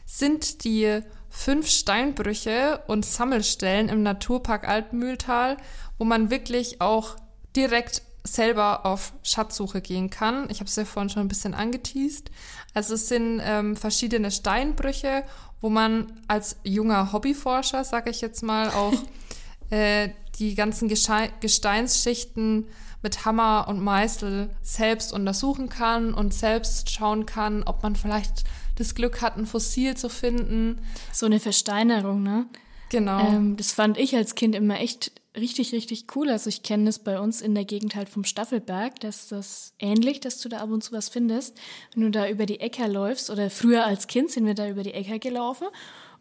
sind 0.05 0.63
die 0.63 1.01
fünf 1.29 1.67
Steinbrüche 1.67 2.81
und 2.87 3.05
Sammelstellen 3.05 3.89
im 3.89 4.03
Naturpark 4.03 4.67
Altmühltal, 4.67 5.57
wo 5.97 6.05
man 6.05 6.29
wirklich 6.29 6.81
auch 6.81 7.15
direkt 7.55 8.01
selber 8.23 8.85
auf 8.85 9.13
Schatzsuche 9.23 9.81
gehen 9.81 10.09
kann. 10.09 10.49
Ich 10.49 10.59
habe 10.59 10.67
es 10.67 10.75
ja 10.75 10.85
vorhin 10.85 11.09
schon 11.09 11.21
ein 11.21 11.27
bisschen 11.27 11.53
angeteased. 11.53 12.29
Also 12.73 12.95
es 12.95 13.07
sind 13.07 13.41
ähm, 13.43 13.75
verschiedene 13.75 14.31
Steinbrüche, 14.31 15.23
wo 15.61 15.69
man 15.69 16.11
als 16.27 16.57
junger 16.63 17.11
Hobbyforscher, 17.11 17.83
sage 17.83 18.09
ich 18.09 18.21
jetzt 18.21 18.43
mal, 18.43 18.69
auch 18.69 18.93
äh, 19.69 20.09
die 20.37 20.55
ganzen 20.55 20.87
Gesche 20.87 21.29
Gesteinsschichten 21.39 22.67
mit 23.01 23.25
Hammer 23.25 23.65
und 23.67 23.81
Meißel 23.81 24.49
selbst 24.61 25.13
untersuchen 25.13 25.69
kann 25.69 26.13
und 26.13 26.33
selbst 26.33 26.89
schauen 26.89 27.25
kann, 27.25 27.63
ob 27.63 27.81
man 27.83 27.95
vielleicht 27.95 28.43
das 28.79 28.95
Glück 28.95 29.21
hat, 29.21 29.37
ein 29.37 29.45
Fossil 29.45 29.95
zu 29.95 30.09
finden. 30.09 30.81
So 31.13 31.25
eine 31.25 31.39
Versteinerung, 31.39 32.23
ne? 32.23 32.47
Genau. 32.89 33.19
Ähm, 33.19 33.55
das 33.55 33.71
fand 33.71 33.97
ich 33.97 34.15
als 34.15 34.33
Kind 34.33 34.55
immer 34.55 34.79
echt 34.79 35.11
richtig, 35.37 35.73
richtig 35.73 36.15
cool. 36.15 36.29
Also 36.29 36.49
ich 36.49 36.63
kenne 36.63 36.85
das 36.85 36.99
bei 36.99 37.19
uns 37.19 37.41
in 37.41 37.53
der 37.53 37.65
Gegend 37.65 37.95
halt 37.95 38.09
vom 38.09 38.23
Staffelberg, 38.23 38.99
dass 38.99 39.27
das 39.27 39.73
ähnlich, 39.77 40.19
dass 40.19 40.41
du 40.41 40.49
da 40.49 40.57
ab 40.57 40.71
und 40.71 40.83
zu 40.83 40.91
was 40.91 41.09
findest. 41.09 41.55
Wenn 41.93 42.03
du 42.03 42.11
da 42.11 42.27
über 42.27 42.45
die 42.45 42.59
Äcker 42.59 42.87
läufst, 42.87 43.29
oder 43.29 43.49
früher 43.49 43.85
als 43.85 44.07
Kind 44.07 44.31
sind 44.31 44.45
wir 44.45 44.55
da 44.55 44.67
über 44.67 44.83
die 44.83 44.93
Äcker 44.93 45.19
gelaufen 45.19 45.67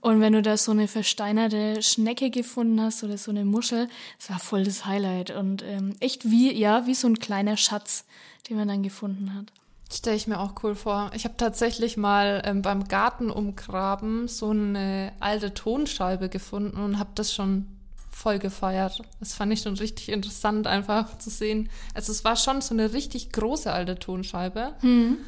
und 0.00 0.20
wenn 0.20 0.32
du 0.32 0.42
da 0.42 0.56
so 0.56 0.72
eine 0.72 0.86
versteinerte 0.86 1.82
Schnecke 1.82 2.30
gefunden 2.30 2.80
hast 2.80 3.02
oder 3.02 3.18
so 3.18 3.30
eine 3.30 3.44
Muschel, 3.44 3.88
das 4.18 4.30
war 4.30 4.38
voll 4.38 4.64
das 4.64 4.86
Highlight 4.86 5.30
und 5.30 5.62
ähm, 5.62 5.96
echt 6.00 6.30
wie, 6.30 6.52
ja, 6.52 6.86
wie 6.86 6.94
so 6.94 7.08
ein 7.08 7.18
kleiner 7.18 7.56
Schatz, 7.56 8.04
den 8.48 8.56
man 8.56 8.68
dann 8.68 8.82
gefunden 8.82 9.34
hat. 9.34 9.52
Stelle 9.90 10.16
ich 10.16 10.26
mir 10.26 10.38
auch 10.38 10.52
cool 10.62 10.74
vor. 10.74 11.10
Ich 11.14 11.24
habe 11.24 11.36
tatsächlich 11.36 11.96
mal 11.96 12.42
ähm, 12.44 12.60
beim 12.60 12.88
Gartenumgraben 12.88 14.28
so 14.28 14.50
eine 14.50 15.12
alte 15.18 15.54
Tonscheibe 15.54 16.28
gefunden 16.28 16.76
und 16.76 16.98
habe 16.98 17.10
das 17.14 17.32
schon 17.32 17.66
voll 18.10 18.38
gefeiert. 18.38 19.00
Das 19.20 19.34
fand 19.34 19.52
ich 19.52 19.62
schon 19.62 19.74
richtig 19.74 20.10
interessant, 20.10 20.66
einfach 20.66 21.16
zu 21.18 21.30
sehen. 21.30 21.70
Also 21.94 22.12
es 22.12 22.24
war 22.24 22.36
schon 22.36 22.60
so 22.60 22.74
eine 22.74 22.92
richtig 22.92 23.32
große 23.32 23.72
alte 23.72 23.98
Tonscheibe. 23.98 24.74
Hm. 24.80 25.18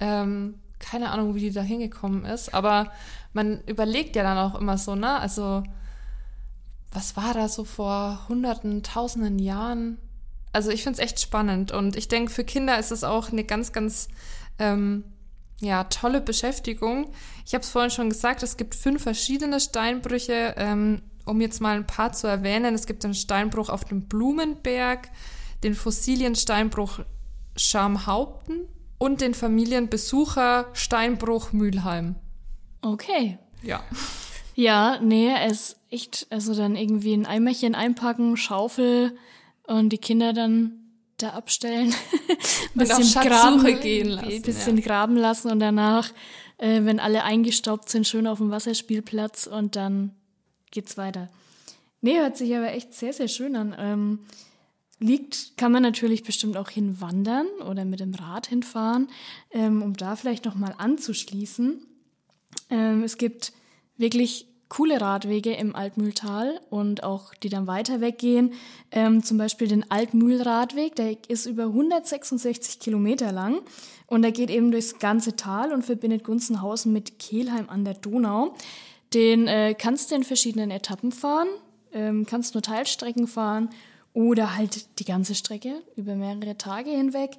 Ähm, 0.00 0.54
keine 0.80 1.10
Ahnung, 1.10 1.34
wie 1.34 1.40
die 1.40 1.52
da 1.52 1.62
hingekommen 1.62 2.24
ist, 2.24 2.52
aber 2.52 2.90
man 3.32 3.60
überlegt 3.66 4.16
ja 4.16 4.22
dann 4.22 4.38
auch 4.38 4.58
immer 4.58 4.78
so, 4.78 4.96
ne? 4.96 5.20
Also, 5.20 5.62
was 6.90 7.16
war 7.16 7.34
da 7.34 7.48
so 7.48 7.64
vor 7.64 8.26
hunderten, 8.28 8.82
tausenden 8.82 9.38
Jahren? 9.38 9.98
Also, 10.52 10.70
ich 10.70 10.82
finde 10.82 11.00
es 11.00 11.04
echt 11.04 11.20
spannend 11.20 11.72
und 11.72 11.96
ich 11.96 12.08
denke, 12.08 12.32
für 12.32 12.44
Kinder 12.44 12.78
ist 12.78 12.90
es 12.90 13.04
auch 13.04 13.30
eine 13.30 13.44
ganz, 13.44 13.72
ganz 13.72 14.08
ähm, 14.58 15.04
ja, 15.60 15.84
tolle 15.84 16.20
Beschäftigung. 16.20 17.12
Ich 17.46 17.54
habe 17.54 17.62
es 17.62 17.70
vorhin 17.70 17.90
schon 17.90 18.08
gesagt, 18.08 18.42
es 18.42 18.56
gibt 18.56 18.74
fünf 18.74 19.02
verschiedene 19.02 19.60
Steinbrüche. 19.60 20.54
Ähm, 20.56 21.02
um 21.26 21.40
jetzt 21.40 21.60
mal 21.60 21.76
ein 21.76 21.86
paar 21.86 22.12
zu 22.12 22.26
erwähnen, 22.26 22.74
es 22.74 22.86
gibt 22.86 23.04
den 23.04 23.14
Steinbruch 23.14 23.68
auf 23.68 23.84
dem 23.84 24.08
Blumenberg, 24.08 25.08
den 25.62 25.74
Fossiliensteinbruch 25.74 27.00
Schamhaupten 27.56 28.62
und 28.98 29.20
den 29.20 29.34
Familienbesucher 29.34 30.68
Steinbruch 30.72 31.52
Mülheim. 31.52 32.16
Okay. 32.82 33.38
Ja. 33.62 33.82
Ja, 34.54 34.98
nee, 35.00 35.30
es 35.46 35.76
echt, 35.90 36.26
also 36.30 36.54
dann 36.54 36.76
irgendwie 36.76 37.14
ein 37.14 37.26
Eimerchen 37.26 37.74
einpacken, 37.74 38.36
Schaufel 38.36 39.16
und 39.66 39.90
die 39.90 39.98
Kinder 39.98 40.32
dann 40.32 40.80
da 41.18 41.30
abstellen, 41.30 41.94
ein 42.74 42.78
bisschen 42.78 43.22
graben, 43.22 43.80
gehen 43.80 44.08
lassen, 44.08 44.30
ein 44.30 44.42
bisschen 44.42 44.78
ja. 44.78 44.84
graben 44.84 45.16
lassen 45.16 45.50
und 45.50 45.60
danach, 45.60 46.10
äh, 46.58 46.84
wenn 46.84 46.98
alle 46.98 47.24
eingestaubt 47.24 47.88
sind, 47.88 48.06
schön 48.06 48.26
auf 48.26 48.38
dem 48.38 48.50
Wasserspielplatz 48.50 49.46
und 49.46 49.76
dann 49.76 50.14
geht's 50.70 50.96
weiter. 50.96 51.28
Nee, 52.00 52.18
hört 52.18 52.36
sich 52.36 52.54
aber 52.56 52.72
echt 52.72 52.94
sehr, 52.94 53.12
sehr 53.12 53.28
schön 53.28 53.56
an. 53.56 53.76
Ähm, 53.78 54.18
liegt, 54.98 55.56
kann 55.56 55.72
man 55.72 55.82
natürlich 55.82 56.22
bestimmt 56.22 56.56
auch 56.56 56.68
hinwandern 56.68 57.46
oder 57.68 57.84
mit 57.84 58.00
dem 58.00 58.14
Rad 58.14 58.46
hinfahren, 58.46 59.08
ähm, 59.50 59.82
um 59.82 59.96
da 59.96 60.16
vielleicht 60.16 60.44
nochmal 60.44 60.74
anzuschließen. 60.78 61.86
Ähm, 62.70 63.02
es 63.02 63.18
gibt 63.18 63.52
wirklich 63.96 64.46
coole 64.70 65.00
Radwege 65.00 65.52
im 65.52 65.76
Altmühltal 65.76 66.60
und 66.70 67.02
auch 67.02 67.34
die 67.34 67.50
dann 67.50 67.66
weiter 67.66 68.00
weggehen. 68.00 68.54
Ähm, 68.90 69.22
zum 69.22 69.36
Beispiel 69.36 69.68
den 69.68 69.90
Altmühlradweg, 69.90 70.96
der 70.96 71.16
ist 71.28 71.44
über 71.44 71.64
166 71.64 72.78
Kilometer 72.78 73.32
lang 73.32 73.60
und 74.06 74.22
der 74.22 74.32
geht 74.32 74.48
eben 74.48 74.70
durchs 74.70 74.98
ganze 74.98 75.36
Tal 75.36 75.72
und 75.72 75.84
verbindet 75.84 76.24
Gunzenhausen 76.24 76.92
mit 76.92 77.18
Kehlheim 77.18 77.68
an 77.68 77.84
der 77.84 77.94
Donau. 77.94 78.54
Den 79.12 79.48
äh, 79.48 79.74
kannst 79.76 80.10
du 80.10 80.14
in 80.14 80.24
verschiedenen 80.24 80.70
Etappen 80.70 81.10
fahren, 81.10 81.48
ähm, 81.92 82.24
kannst 82.24 82.54
nur 82.54 82.62
Teilstrecken 82.62 83.26
fahren 83.26 83.70
oder 84.14 84.56
halt 84.56 85.00
die 85.00 85.04
ganze 85.04 85.34
Strecke 85.34 85.82
über 85.96 86.14
mehrere 86.14 86.56
Tage 86.56 86.90
hinweg. 86.90 87.36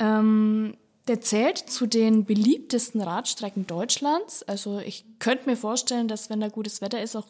Ähm, 0.00 0.74
der 1.08 1.20
zählt 1.20 1.58
zu 1.58 1.86
den 1.86 2.24
beliebtesten 2.24 3.00
Radstrecken 3.00 3.66
Deutschlands. 3.66 4.42
Also 4.44 4.78
ich 4.78 5.04
könnte 5.18 5.48
mir 5.48 5.56
vorstellen, 5.56 6.08
dass 6.08 6.30
wenn 6.30 6.40
da 6.40 6.48
gutes 6.48 6.80
Wetter 6.80 7.02
ist, 7.02 7.16
auch 7.16 7.26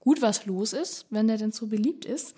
gut 0.00 0.22
was 0.22 0.46
los 0.46 0.72
ist, 0.72 1.06
wenn 1.10 1.28
der 1.28 1.36
denn 1.36 1.52
so 1.52 1.66
beliebt 1.66 2.06
ist. 2.06 2.34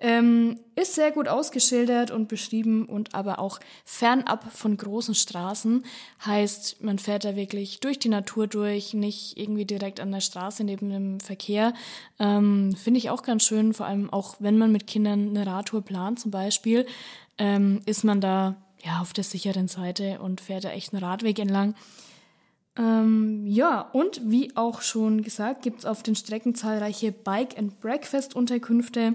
Ähm, 0.00 0.58
ist 0.74 0.96
sehr 0.96 1.12
gut 1.12 1.28
ausgeschildert 1.28 2.10
und 2.10 2.28
beschrieben 2.28 2.86
und 2.86 3.14
aber 3.14 3.38
auch 3.38 3.60
fernab 3.84 4.52
von 4.52 4.76
großen 4.76 5.14
Straßen. 5.14 5.84
Heißt, 6.26 6.82
man 6.82 6.98
fährt 6.98 7.24
da 7.24 7.36
wirklich 7.36 7.78
durch 7.78 8.00
die 8.00 8.08
Natur 8.08 8.48
durch, 8.48 8.92
nicht 8.94 9.38
irgendwie 9.38 9.64
direkt 9.64 10.00
an 10.00 10.10
der 10.10 10.20
Straße 10.20 10.64
neben 10.64 10.90
dem 10.90 11.20
Verkehr. 11.20 11.72
Ähm, 12.18 12.74
Finde 12.76 12.98
ich 12.98 13.10
auch 13.10 13.22
ganz 13.22 13.44
schön, 13.44 13.72
vor 13.72 13.86
allem 13.86 14.10
auch 14.10 14.34
wenn 14.40 14.58
man 14.58 14.72
mit 14.72 14.88
Kindern 14.88 15.28
eine 15.28 15.46
Radtour 15.46 15.82
plant 15.82 16.18
zum 16.18 16.32
Beispiel, 16.32 16.84
ähm, 17.38 17.80
ist 17.86 18.02
man 18.02 18.20
da 18.20 18.56
ja, 18.84 19.00
auf 19.00 19.12
der 19.12 19.24
sicheren 19.24 19.68
Seite 19.68 20.20
und 20.20 20.40
fährt 20.40 20.64
da 20.64 20.70
echt 20.70 20.92
einen 20.92 21.02
Radweg 21.02 21.38
entlang. 21.38 21.74
Ähm, 22.76 23.46
ja, 23.46 23.80
und 23.80 24.20
wie 24.24 24.54
auch 24.56 24.82
schon 24.82 25.22
gesagt, 25.22 25.62
gibt 25.62 25.80
es 25.80 25.86
auf 25.86 26.02
den 26.02 26.16
Strecken 26.16 26.54
zahlreiche 26.54 27.12
Bike- 27.12 27.56
and 27.56 27.80
Breakfast-Unterkünfte, 27.80 29.14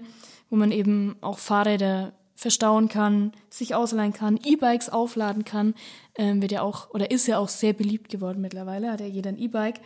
wo 0.50 0.56
man 0.56 0.72
eben 0.72 1.18
auch 1.22 1.38
Fahrräder 1.38 2.14
verstauen 2.36 2.88
kann, 2.88 3.34
sich 3.50 3.76
ausleihen 3.76 4.14
kann, 4.14 4.40
E-Bikes 4.42 4.90
aufladen 4.90 5.44
kann. 5.44 5.76
Ähm, 6.16 6.42
wird 6.42 6.54
ja 6.54 6.62
auch, 6.62 6.90
oder 6.92 7.12
ist 7.12 7.28
ja 7.28 7.38
auch 7.38 7.50
sehr 7.50 7.74
beliebt 7.74 8.10
geworden 8.10 8.40
mittlerweile, 8.42 8.92
hat 8.92 9.02
ja 9.02 9.08
jeder 9.08 9.30
ein 9.30 9.38
E-Bike. 9.38 9.82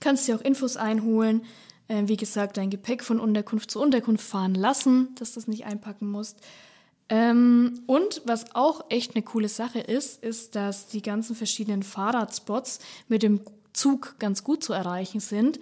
Kannst 0.00 0.26
dir 0.26 0.36
auch 0.36 0.40
Infos 0.40 0.76
einholen. 0.78 1.42
Ähm, 1.90 2.08
wie 2.08 2.16
gesagt, 2.16 2.56
dein 2.56 2.70
Gepäck 2.70 3.04
von 3.04 3.20
Unterkunft 3.20 3.70
zu 3.70 3.80
Unterkunft 3.80 4.24
fahren 4.26 4.54
lassen, 4.54 5.14
dass 5.16 5.34
du 5.34 5.40
das 5.40 5.46
nicht 5.46 5.66
einpacken 5.66 6.10
musst. 6.10 6.40
Ähm, 7.08 7.80
und 7.86 8.22
was 8.26 8.54
auch 8.54 8.84
echt 8.90 9.14
eine 9.14 9.22
coole 9.22 9.48
Sache 9.48 9.80
ist, 9.80 10.22
ist, 10.22 10.54
dass 10.54 10.88
die 10.88 11.02
ganzen 11.02 11.34
verschiedenen 11.34 11.82
Fahrradspots 11.82 12.80
mit 13.08 13.22
dem 13.22 13.40
Zug 13.72 14.16
ganz 14.18 14.44
gut 14.44 14.62
zu 14.62 14.72
erreichen 14.72 15.20
sind 15.20 15.58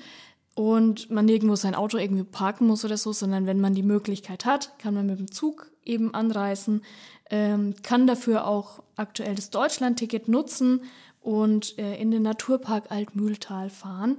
und 0.55 1.11
man 1.11 1.27
nirgendwo 1.27 1.55
sein 1.55 1.75
Auto 1.75 1.99
irgendwie 1.99 2.25
parken 2.25 2.67
muss 2.67 2.85
oder 2.85 2.97
so, 2.97 3.13
sondern 3.13 3.47
wenn 3.47 3.61
man 3.61 3.75
die 3.75 3.83
Möglichkeit 3.83 4.45
hat, 4.45 4.79
kann 4.79 4.95
man 4.95 5.07
mit 5.07 5.19
dem 5.19 5.31
Zug 5.31 5.71
eben 5.85 6.15
anreisen, 6.15 6.83
ähm, 7.31 7.75
kann 7.83 8.07
dafür 8.07 8.47
auch 8.47 8.83
aktuell 8.97 9.35
das 9.35 9.51
Deutschland-Ticket 9.51 10.29
nutzen 10.29 10.81
und 11.21 11.79
äh, 11.79 12.01
in 12.01 12.11
den 12.11 12.23
Naturpark 12.23 12.91
Altmühltal 12.91 13.69
fahren. 13.69 14.19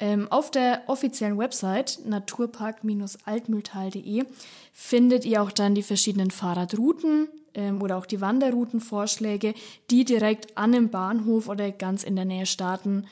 Ähm, 0.00 0.32
auf 0.32 0.50
der 0.50 0.82
offiziellen 0.86 1.38
Website 1.38 2.00
naturpark-altmühltal.de 2.06 4.24
findet 4.72 5.24
ihr 5.24 5.42
auch 5.42 5.52
dann 5.52 5.74
die 5.74 5.82
verschiedenen 5.82 6.30
Fahrradrouten 6.30 7.28
ähm, 7.54 7.82
oder 7.82 7.98
auch 7.98 8.06
die 8.06 8.20
Wanderroutenvorschläge, 8.20 9.54
die 9.90 10.04
direkt 10.04 10.56
an 10.56 10.72
dem 10.72 10.88
Bahnhof 10.88 11.48
oder 11.48 11.70
ganz 11.70 12.02
in 12.02 12.16
der 12.16 12.24
Nähe 12.24 12.46
starten. 12.46 13.06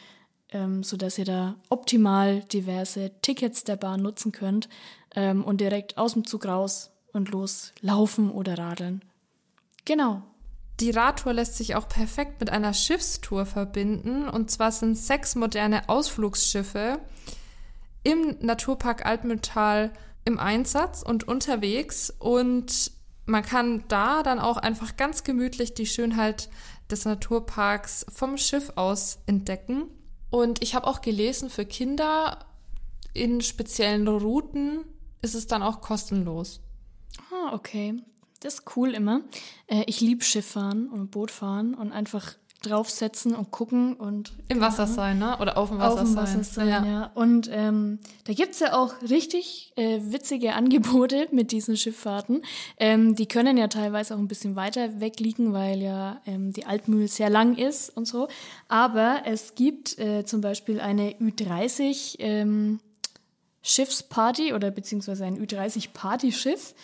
ähm, 0.51 0.83
sodass 0.83 1.19
ihr 1.19 1.25
da 1.25 1.57
optimal 1.69 2.41
diverse 2.41 3.11
Tickets 3.23 3.65
der 3.65 3.77
Bahn 3.77 4.03
nutzen 4.03 4.33
könnt 4.33 4.69
ähm, 5.15 5.45
und 5.45 5.61
direkt 5.61 5.99
aus 5.99 6.15
dem 6.15 6.27
Zug 6.27 6.47
raus 6.47 6.91
und 7.13 7.31
los 7.31 7.73
laufen 7.81 8.31
oder 8.31 8.57
radeln. 8.57 9.03
Genau. 9.85 10.23
Die 10.81 10.91
Radtour 10.91 11.33
lässt 11.33 11.57
sich 11.57 11.75
auch 11.75 11.89
perfekt 11.89 12.39
mit 12.41 12.51
einer 12.51 12.73
Schiffstour 12.73 13.47
verbinden. 13.47 14.29
Und 14.29 14.51
zwar 14.51 14.71
sind 14.71 14.97
sechs 14.97 15.35
moderne 15.35 15.89
Ausflugsschiffe 15.89 17.01
im 18.05 18.37
Naturpark 18.41 19.05
Altmühltal 19.05 19.93
im 20.25 20.39
Einsatz 20.39 21.03
und 21.03 21.27
unterwegs. 21.27 22.15
Und 22.19 22.93
man 23.27 23.43
kann 23.43 23.85
da 23.89 24.23
dann 24.23 24.39
auch 24.39 24.57
einfach 24.57 24.97
ganz 24.97 25.25
gemütlich 25.25 25.75
die 25.75 25.87
Schönheit 25.87 26.49
des 26.91 27.05
Naturparks 27.05 28.07
vom 28.09 28.39
Schiff 28.39 28.73
aus 28.77 29.19
entdecken. 29.27 29.89
Und 30.31 30.63
ich 30.63 30.75
habe 30.75 30.87
auch 30.87 31.01
gelesen, 31.01 31.51
für 31.51 31.67
Kinder 31.67 32.39
in 33.15 33.41
speziellen 33.41 34.07
Routen 34.07 34.85
ist 35.23 35.35
es 35.35 35.47
dann 35.49 35.63
auch 35.63 35.81
kostenlos. 35.81 36.61
Ah, 37.33 37.53
okay. 37.53 38.01
Das 38.41 38.55
ist 38.55 38.77
cool 38.77 38.91
immer. 38.91 39.23
Äh, 39.67 39.85
ich 39.87 40.01
liebe 40.01 40.25
Schifffahren 40.25 40.89
und 40.89 41.11
Bootfahren 41.11 41.75
und 41.75 41.93
einfach 41.93 42.35
draufsetzen 42.63 43.37
und 43.37 43.53
gucken 43.53 43.95
und 43.95 44.33
im 44.49 44.61
Wasser 44.61 44.89
sein, 44.89 45.19
ne? 45.19 45.39
Oder 45.39 45.57
auf 45.57 45.69
dem 45.69 45.79
Wasser, 45.79 46.03
auf 46.03 46.09
dem 46.09 46.17
Wasser 46.17 46.43
sein. 46.43 46.69
ja. 46.69 46.85
ja. 46.85 47.11
Und 47.15 47.49
ähm, 47.53 48.01
da 48.25 48.33
gibt's 48.33 48.59
ja 48.59 48.77
auch 48.77 48.95
richtig 49.03 49.73
äh, 49.77 50.01
witzige 50.03 50.55
Angebote 50.55 51.29
mit 51.33 51.53
diesen 51.53 51.77
Schifffahrten. 51.77 52.43
Ähm, 52.79 53.15
die 53.15 53.27
können 53.27 53.57
ja 53.57 53.69
teilweise 53.69 54.15
auch 54.15 54.19
ein 54.19 54.27
bisschen 54.27 54.57
weiter 54.57 55.01
weg 55.01 55.21
liegen, 55.21 55.53
weil 55.53 55.81
ja 55.81 56.21
ähm, 56.27 56.53
die 56.53 56.67
Altmühl 56.67 57.07
sehr 57.07 57.31
lang 57.31 57.57
ist 57.57 57.97
und 57.97 58.07
so. 58.07 58.27
Aber 58.67 59.23
es 59.25 59.55
gibt 59.55 59.97
äh, 59.99 60.25
zum 60.25 60.41
Beispiel 60.41 60.81
eine 60.81 61.13
Ü30 61.13 62.17
ähm, 62.19 62.81
Schiffsparty 63.63 64.53
oder 64.53 64.73
beziehungsweise 64.73 65.25
ein 65.25 65.39
Ü30-Partyschiff. 65.45 66.75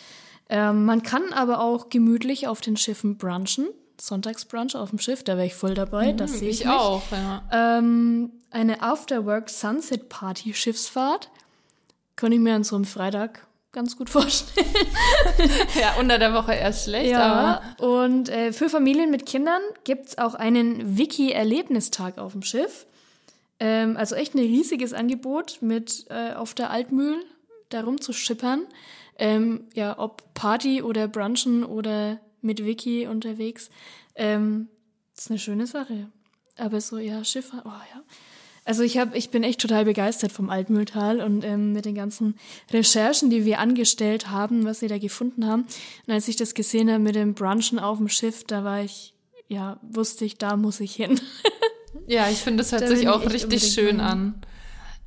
Ähm, 0.48 0.84
man 0.84 1.02
kann 1.02 1.32
aber 1.32 1.60
auch 1.60 1.88
gemütlich 1.88 2.48
auf 2.48 2.60
den 2.60 2.76
Schiffen 2.76 3.16
brunchen. 3.16 3.66
Sonntagsbrunch 4.00 4.76
auf 4.76 4.90
dem 4.90 4.98
Schiff, 4.98 5.22
da 5.22 5.36
wäre 5.36 5.46
ich 5.46 5.54
voll 5.54 5.74
dabei, 5.74 6.12
mhm, 6.12 6.16
das 6.16 6.38
sehe 6.38 6.50
ich. 6.50 6.62
Ich 6.62 6.68
auch, 6.68 7.02
ja. 7.12 7.42
Ähm, 7.78 8.32
eine 8.50 8.82
Afterwork 8.82 9.48
Sunset 9.48 10.08
Party 10.08 10.52
Schiffsfahrt. 10.52 11.30
Könnte 12.16 12.36
ich 12.36 12.42
mir 12.42 12.54
an 12.54 12.64
so 12.64 12.76
einem 12.76 12.84
Freitag 12.84 13.46
ganz 13.72 13.96
gut 13.96 14.10
vorstellen. 14.10 14.66
ja, 15.80 15.94
unter 15.98 16.18
der 16.18 16.34
Woche 16.34 16.54
erst 16.54 16.84
schlecht, 16.84 17.10
ja, 17.10 17.60
aber. 17.78 17.84
Und 17.84 18.28
äh, 18.28 18.52
für 18.52 18.68
Familien 18.68 19.10
mit 19.10 19.26
Kindern 19.26 19.60
gibt 19.84 20.08
es 20.08 20.18
auch 20.18 20.34
einen 20.34 20.96
Wiki-Erlebnistag 20.96 22.18
auf 22.18 22.32
dem 22.32 22.42
Schiff. 22.42 22.86
Ähm, 23.60 23.96
also 23.96 24.14
echt 24.14 24.34
ein 24.34 24.40
riesiges 24.40 24.92
Angebot 24.92 25.58
mit 25.60 26.06
äh, 26.10 26.34
auf 26.34 26.54
der 26.54 26.70
Altmühl 26.70 27.16
da 27.68 27.82
rumzuschippern. 27.82 28.62
Ähm, 29.18 29.64
ja, 29.74 29.98
ob 29.98 30.34
Party 30.34 30.82
oder 30.82 31.08
Brunchen 31.08 31.64
oder 31.64 32.18
mit 32.40 32.64
Vicky 32.64 33.06
unterwegs. 33.06 33.70
Ähm, 34.14 34.68
das 35.14 35.24
ist 35.24 35.30
eine 35.30 35.38
schöne 35.38 35.66
Sache. 35.66 36.08
Aber 36.56 36.80
so, 36.80 36.98
ja, 36.98 37.24
Schifffahrt, 37.24 37.64
oh 37.64 37.70
ja. 37.94 38.02
Also 38.66 38.82
ich 38.82 38.96
habe, 38.96 39.16
ich 39.16 39.30
bin 39.30 39.42
echt 39.42 39.60
total 39.60 39.84
begeistert 39.84 40.32
vom 40.32 40.48
Altmühltal 40.48 41.20
und 41.20 41.44
ähm, 41.44 41.72
mit 41.72 41.84
den 41.84 41.94
ganzen 41.94 42.36
Recherchen, 42.72 43.28
die 43.28 43.44
wir 43.44 43.58
angestellt 43.58 44.30
haben, 44.30 44.64
was 44.64 44.80
sie 44.80 44.88
da 44.88 44.96
gefunden 44.98 45.46
haben. 45.46 45.66
Und 46.06 46.12
als 46.14 46.28
ich 46.28 46.36
das 46.36 46.54
gesehen 46.54 46.90
habe 46.90 47.00
mit 47.00 47.14
dem 47.14 47.34
Brunchen 47.34 47.78
auf 47.78 47.98
dem 47.98 48.08
Schiff, 48.08 48.44
da 48.44 48.64
war 48.64 48.80
ich, 48.80 49.14
ja, 49.48 49.78
wusste 49.82 50.24
ich, 50.24 50.38
da 50.38 50.56
muss 50.56 50.80
ich 50.80 50.94
hin. 50.94 51.20
ja, 52.06 52.30
ich 52.30 52.38
finde, 52.38 52.62
das 52.62 52.72
hört 52.72 52.82
da 52.82 52.88
sich 52.88 53.06
auch 53.06 53.26
richtig 53.26 53.62
schön 53.70 54.00
an. 54.00 54.40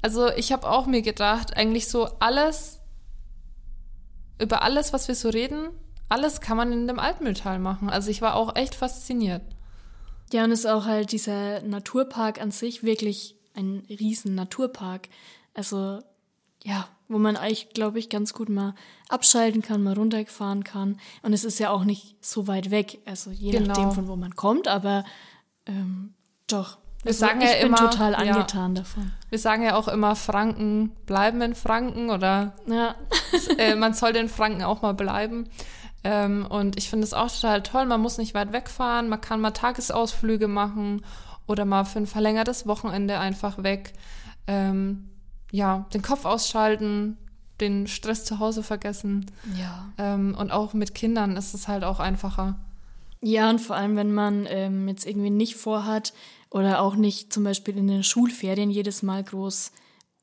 Also 0.03 0.29
ich 0.29 0.51
habe 0.51 0.69
auch 0.69 0.85
mir 0.85 1.01
gedacht, 1.01 1.57
eigentlich 1.57 1.87
so 1.87 2.05
alles, 2.19 2.79
über 4.39 4.61
alles, 4.61 4.93
was 4.93 5.07
wir 5.07 5.15
so 5.15 5.29
reden, 5.29 5.69
alles 6.09 6.41
kann 6.41 6.57
man 6.57 6.71
in 6.71 6.87
dem 6.87 6.99
Altmühltal 6.99 7.59
machen. 7.59 7.89
Also 7.89 8.09
ich 8.09 8.21
war 8.21 8.35
auch 8.35 8.55
echt 8.55 8.75
fasziniert. 8.75 9.41
Ja, 10.31 10.43
und 10.43 10.51
es 10.51 10.59
ist 10.59 10.65
auch 10.65 10.85
halt 10.85 11.11
dieser 11.11 11.61
Naturpark 11.61 12.41
an 12.41 12.51
sich 12.51 12.83
wirklich 12.83 13.35
ein 13.53 13.83
riesen 13.89 14.35
Naturpark. 14.35 15.09
Also 15.53 15.99
ja, 16.63 16.87
wo 17.07 17.17
man 17.17 17.37
eigentlich, 17.37 17.69
glaube 17.69 17.99
ich, 17.99 18.09
ganz 18.09 18.33
gut 18.33 18.49
mal 18.49 18.75
abschalten 19.09 19.61
kann, 19.61 19.83
mal 19.83 19.93
runterfahren 19.93 20.63
kann. 20.63 20.99
Und 21.21 21.33
es 21.33 21.43
ist 21.43 21.59
ja 21.59 21.69
auch 21.69 21.85
nicht 21.85 22.17
so 22.21 22.47
weit 22.47 22.71
weg, 22.71 22.99
also 23.05 23.31
je 23.31 23.51
genau. 23.51 23.67
nachdem, 23.67 23.91
von 23.91 24.07
wo 24.07 24.15
man 24.15 24.35
kommt, 24.35 24.67
aber 24.67 25.05
ähm, 25.65 26.13
doch. 26.47 26.77
Wir 27.03 27.09
also 27.09 27.19
sagen 27.19 27.41
ich 27.41 27.49
ja 27.49 27.57
bin 27.57 27.67
immer, 27.67 27.77
total 27.77 28.15
angetan 28.15 28.75
ja, 28.75 28.81
davon. 28.81 29.11
Wir 29.29 29.39
sagen 29.39 29.63
ja 29.63 29.75
auch 29.75 29.87
immer, 29.87 30.15
Franken 30.15 30.89
bleiben 31.05 31.41
in 31.41 31.55
Franken 31.55 32.09
oder 32.09 32.53
ja. 32.67 32.95
äh, 33.57 33.75
man 33.75 33.93
soll 33.93 34.13
den 34.13 34.29
Franken 34.29 34.63
auch 34.63 34.81
mal 34.81 34.93
bleiben. 34.93 35.47
Ähm, 36.03 36.45
und 36.47 36.77
ich 36.77 36.89
finde 36.89 37.05
es 37.05 37.13
auch 37.13 37.31
total 37.31 37.63
toll. 37.63 37.85
Man 37.85 38.01
muss 38.01 38.17
nicht 38.17 38.33
weit 38.33 38.51
wegfahren, 38.51 39.09
man 39.09 39.21
kann 39.21 39.41
mal 39.41 39.51
Tagesausflüge 39.51 40.47
machen 40.47 41.03
oder 41.47 41.65
mal 41.65 41.85
für 41.85 41.99
ein 41.99 42.07
verlängertes 42.07 42.67
Wochenende 42.67 43.19
einfach 43.19 43.63
weg. 43.63 43.93
Ähm, 44.47 45.09
ja, 45.51 45.85
den 45.93 46.01
Kopf 46.01 46.25
ausschalten, 46.25 47.17
den 47.59 47.87
Stress 47.87 48.25
zu 48.25 48.39
Hause 48.39 48.63
vergessen. 48.63 49.25
Ja. 49.57 49.89
Ähm, 49.97 50.35
und 50.37 50.51
auch 50.51 50.73
mit 50.73 50.93
Kindern 50.93 51.37
ist 51.37 51.53
es 51.53 51.67
halt 51.67 51.83
auch 51.83 51.99
einfacher. 51.99 52.55
Ja, 53.21 53.49
und 53.49 53.59
vor 53.59 53.75
allem, 53.75 53.95
wenn 53.95 54.13
man 54.13 54.45
ähm, 54.49 54.87
jetzt 54.87 55.05
irgendwie 55.05 55.29
nicht 55.29 55.55
vorhat 55.55 56.13
oder 56.49 56.81
auch 56.81 56.95
nicht 56.95 57.33
zum 57.33 57.43
Beispiel 57.43 57.77
in 57.77 57.87
den 57.87 58.03
Schulferien 58.03 58.69
jedes 58.69 59.01
Mal 59.03 59.23
groß 59.23 59.71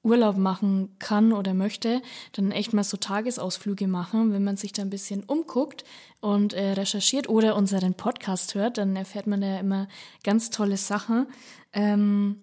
Urlaub 0.05 0.37
machen 0.37 0.95
kann 0.99 1.33
oder 1.33 1.55
möchte, 1.55 2.03
dann 2.33 2.53
echt 2.53 2.73
mal 2.75 2.85
so 2.85 2.99
Tagesausflüge 2.99 3.89
machen. 3.89 4.33
Wenn 4.33 4.45
man 4.45 4.57
sich 4.57 4.73
da 4.73 4.83
ein 4.83 4.91
bisschen 4.91 5.25
umguckt 5.25 5.85
und 6.21 6.53
äh, 6.53 6.73
recherchiert 6.73 7.29
oder 7.29 7.57
unseren 7.57 7.95
Podcast 7.95 8.55
hört, 8.55 8.79
dann 8.79 8.95
erfährt 8.97 9.27
man 9.27 9.43
ja 9.43 9.59
immer 9.59 9.89
ganz 10.23 10.51
tolle 10.51 10.77
Sachen. 10.77 11.27
Ähm, 11.73 12.43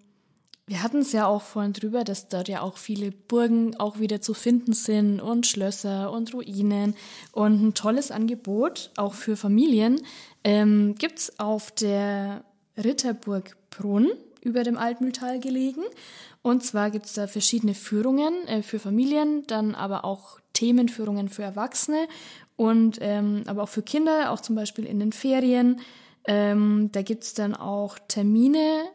wir 0.72 0.84
hatten 0.84 1.00
es 1.00 1.12
ja 1.12 1.28
auch 1.28 1.42
vorhin 1.42 1.74
drüber, 1.74 2.06
dass 2.06 2.30
dort 2.30 2.48
ja 2.48 2.62
auch 2.62 2.78
viele 2.78 3.12
Burgen 3.12 3.76
auch 3.76 4.00
wieder 4.00 4.22
zu 4.22 4.34
finden 4.34 4.72
sind 4.72 5.20
und 5.20 5.46
Schlösser 5.46 6.14
und 6.14 6.34
Ruinen 6.34 6.96
und 7.34 7.62
ein 7.62 7.74
tolles 7.74 8.10
Angebot 8.10 8.90
auch 8.96 9.14
für 9.14 9.36
Familien 9.36 10.00
ähm, 10.46 10.96
gibt 10.98 11.34
auf 11.40 11.72
der 11.72 12.46
Ritterburg 12.82 13.58
Brunn 13.70 14.12
über 14.40 14.64
dem 14.64 14.78
Altmühltal 14.78 15.42
gelegen. 15.42 15.82
Und 16.42 16.64
zwar 16.64 16.90
gibt 16.90 17.08
es 17.08 17.14
da 17.16 17.28
verschiedene 17.28 17.74
Führungen 17.74 18.48
äh, 18.48 18.64
für 18.64 18.80
Familien, 18.80 19.46
dann 19.48 19.76
aber 19.76 20.06
auch 20.06 20.40
Themenführungen 20.54 21.28
für 21.28 21.44
Erwachsene 21.44 22.08
und 22.56 22.98
ähm, 23.02 23.44
aber 23.46 23.64
auch 23.64 23.70
für 23.70 23.84
Kinder, 23.84 24.32
auch 24.32 24.40
zum 24.40 24.56
Beispiel 24.56 24.86
in 24.86 25.02
den 25.02 25.12
Ferien. 25.12 25.82
Ähm, 26.26 26.88
da 26.94 27.02
gibt 27.02 27.26
es 27.26 27.34
dann 27.34 27.56
auch 27.56 28.00
Termine 28.08 28.86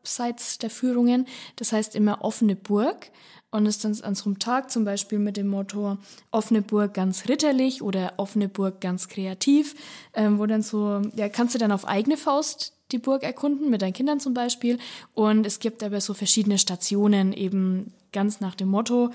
abseits 0.00 0.58
der 0.58 0.70
Führungen, 0.70 1.26
das 1.56 1.72
heißt 1.72 1.94
immer 1.94 2.24
offene 2.24 2.56
Burg 2.56 3.10
und 3.50 3.66
ist 3.66 3.84
dann 3.84 3.98
an 4.02 4.14
so 4.14 4.26
einem 4.26 4.38
Tag 4.38 4.70
zum 4.70 4.84
Beispiel 4.84 5.18
mit 5.18 5.36
dem 5.36 5.48
Motto 5.48 5.98
offene 6.30 6.62
Burg 6.62 6.94
ganz 6.94 7.28
ritterlich 7.28 7.82
oder 7.82 8.14
offene 8.16 8.48
Burg 8.48 8.80
ganz 8.80 9.08
kreativ, 9.08 9.74
ähm, 10.14 10.38
wo 10.38 10.46
dann 10.46 10.62
so, 10.62 11.02
ja, 11.16 11.28
kannst 11.28 11.54
du 11.54 11.58
dann 11.58 11.72
auf 11.72 11.86
eigene 11.86 12.16
Faust 12.16 12.74
die 12.92 12.98
Burg 12.98 13.22
erkunden, 13.22 13.70
mit 13.70 13.82
deinen 13.82 13.92
Kindern 13.92 14.20
zum 14.20 14.34
Beispiel. 14.34 14.78
Und 15.14 15.46
es 15.46 15.60
gibt 15.60 15.82
aber 15.82 16.00
so 16.00 16.14
verschiedene 16.14 16.58
Stationen, 16.58 17.32
eben 17.32 17.92
ganz 18.12 18.40
nach 18.40 18.54
dem 18.54 18.68
Motto. 18.68 19.10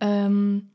Ähm, 0.00 0.70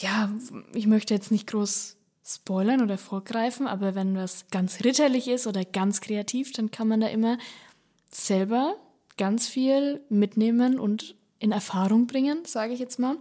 ja, 0.00 0.30
ich 0.74 0.86
möchte 0.86 1.14
jetzt 1.14 1.30
nicht 1.30 1.46
groß 1.48 1.96
spoilern 2.24 2.82
oder 2.82 2.98
vorgreifen, 2.98 3.68
aber 3.68 3.94
wenn 3.94 4.16
was 4.16 4.46
ganz 4.50 4.82
ritterlich 4.84 5.28
ist 5.28 5.46
oder 5.46 5.64
ganz 5.64 6.00
kreativ, 6.00 6.52
dann 6.52 6.72
kann 6.72 6.88
man 6.88 7.00
da 7.00 7.06
immer 7.06 7.38
selber 8.10 8.76
ganz 9.16 9.48
viel 9.48 10.02
mitnehmen 10.08 10.78
und 10.78 11.16
in 11.38 11.52
Erfahrung 11.52 12.06
bringen, 12.06 12.44
sage 12.46 12.72
ich 12.72 12.80
jetzt 12.80 12.98
mal. 12.98 13.16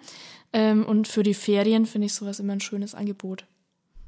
Ähm, 0.53 0.85
und 0.85 1.07
für 1.07 1.23
die 1.23 1.33
Ferien 1.33 1.85
finde 1.85 2.07
ich 2.07 2.13
sowas 2.13 2.39
immer 2.39 2.53
ein 2.53 2.61
schönes 2.61 2.95
Angebot. 2.95 3.45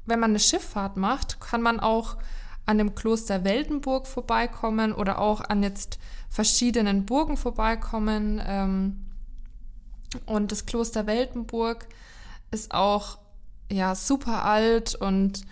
Wenn 0.06 0.20
man 0.20 0.30
eine 0.30 0.38
Schifffahrt 0.38 0.96
macht, 0.96 1.40
kann 1.40 1.60
man 1.60 1.80
auch 1.80 2.16
an 2.64 2.78
dem 2.78 2.94
Kloster 2.94 3.44
Weldenburg 3.44 4.06
vorbeikommen 4.06 4.92
oder 4.92 5.18
auch 5.20 5.40
an 5.40 5.62
jetzt 5.62 5.98
verschiedenen 6.28 7.06
Burgen 7.06 7.36
vorbeikommen. 7.36 8.42
Ähm, 8.46 9.04
und 10.26 10.52
das 10.52 10.66
Kloster 10.66 11.06
Weldenburg 11.06 11.86
ist 12.50 12.72
auch 12.72 13.18
ja 13.70 13.94
super 13.94 14.44
alt 14.44 14.94
und 14.94 15.42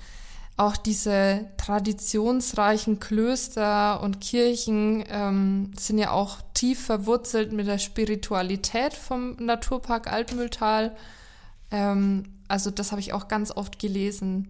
auch 0.56 0.76
diese 0.76 1.50
traditionsreichen 1.58 2.98
Klöster 2.98 4.00
und 4.00 4.20
Kirchen 4.20 5.04
ähm, 5.08 5.70
sind 5.78 5.98
ja 5.98 6.12
auch 6.12 6.38
tief 6.54 6.86
verwurzelt 6.86 7.52
mit 7.52 7.66
der 7.66 7.78
Spiritualität 7.78 8.94
vom 8.94 9.36
Naturpark 9.36 10.10
Altmühltal. 10.10 10.96
Ähm, 11.70 12.24
also 12.48 12.70
das 12.70 12.90
habe 12.90 13.00
ich 13.00 13.12
auch 13.12 13.28
ganz 13.28 13.50
oft 13.50 13.78
gelesen. 13.78 14.48